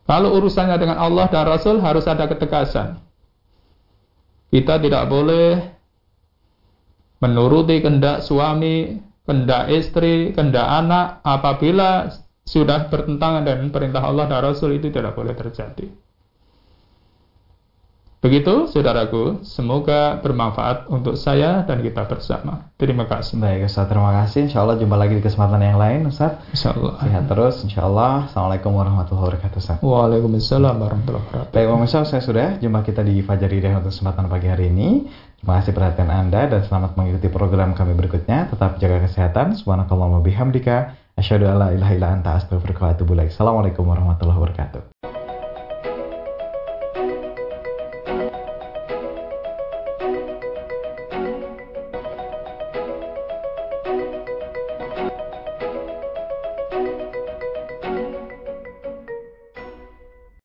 Kalau 0.08 0.40
urusannya 0.40 0.80
dengan 0.80 0.96
Allah 0.96 1.28
dan 1.28 1.44
Rasul 1.44 1.84
harus 1.84 2.08
ada 2.08 2.24
ketegasan. 2.24 2.96
Kita 4.48 4.80
tidak 4.80 5.04
boleh 5.12 5.60
menuruti 7.20 7.84
kehendak 7.84 8.24
suami, 8.24 8.96
kehendak 9.28 9.68
istri, 9.68 10.32
kehendak 10.32 10.64
anak 10.64 11.20
apabila 11.20 12.08
sudah 12.48 12.88
bertentangan 12.88 13.44
dengan 13.44 13.68
perintah 13.68 14.00
Allah 14.00 14.24
dan 14.24 14.40
Rasul 14.40 14.80
itu 14.80 14.88
tidak 14.88 15.12
boleh 15.12 15.36
terjadi. 15.36 16.07
Begitu, 18.18 18.66
saudaraku. 18.66 19.46
Semoga 19.46 20.18
bermanfaat 20.18 20.90
untuk 20.90 21.14
saya 21.14 21.62
dan 21.62 21.78
kita 21.78 22.02
bersama. 22.10 22.66
Terima 22.74 23.06
kasih. 23.06 23.38
Baik, 23.38 23.70
Ustaz. 23.70 23.86
Terima 23.86 24.10
kasih. 24.10 24.50
Insya 24.50 24.66
Allah 24.66 24.74
jumpa 24.74 24.98
lagi 24.98 25.14
di 25.14 25.22
kesempatan 25.22 25.62
yang 25.62 25.78
lain, 25.78 26.10
Ustaz. 26.10 26.34
Insya 26.50 26.74
Allah. 26.74 26.98
Sehat 26.98 27.24
terus, 27.30 27.54
Insya 27.62 27.86
Allah. 27.86 28.26
Assalamualaikum 28.26 28.74
warahmatullahi 28.74 29.24
wabarakatuh, 29.30 29.58
Ustaz. 29.62 29.78
Waalaikumsalam 29.86 30.74
warahmatullahi 30.82 31.24
wabarakatuh. 31.30 31.54
Baik, 31.54 31.66
pemirsa, 31.70 31.98
saya 32.10 32.22
sudah 32.26 32.48
jumpa 32.58 32.82
kita 32.82 33.06
di 33.06 33.22
Fajar 33.22 33.50
Hidayah 33.54 33.78
untuk 33.78 33.94
kesempatan 33.94 34.26
pagi 34.26 34.50
hari 34.50 34.66
ini. 34.74 35.06
Terima 35.38 35.62
kasih 35.62 35.70
perhatian 35.70 36.10
Anda 36.10 36.50
dan 36.50 36.66
selamat 36.66 36.98
mengikuti 36.98 37.30
program 37.30 37.70
kami 37.78 37.94
berikutnya. 37.94 38.50
Tetap 38.50 38.82
jaga 38.82 38.98
kesehatan. 39.06 39.54
Subhanakallah 39.54 40.18
bihamdika. 40.18 40.98
Asyhadu 41.14 41.46
alla 41.46 41.70
ilaha 41.70 41.94
illa 41.94 42.14
anta 42.14 42.34
astaghfiruka 42.34 42.82
wa 42.82 42.90
atubu 42.94 43.14
ilaik. 43.14 43.30
Assalamualaikum 43.30 43.86
warahmatullahi 43.86 44.38
wabarakatuh. 44.38 45.17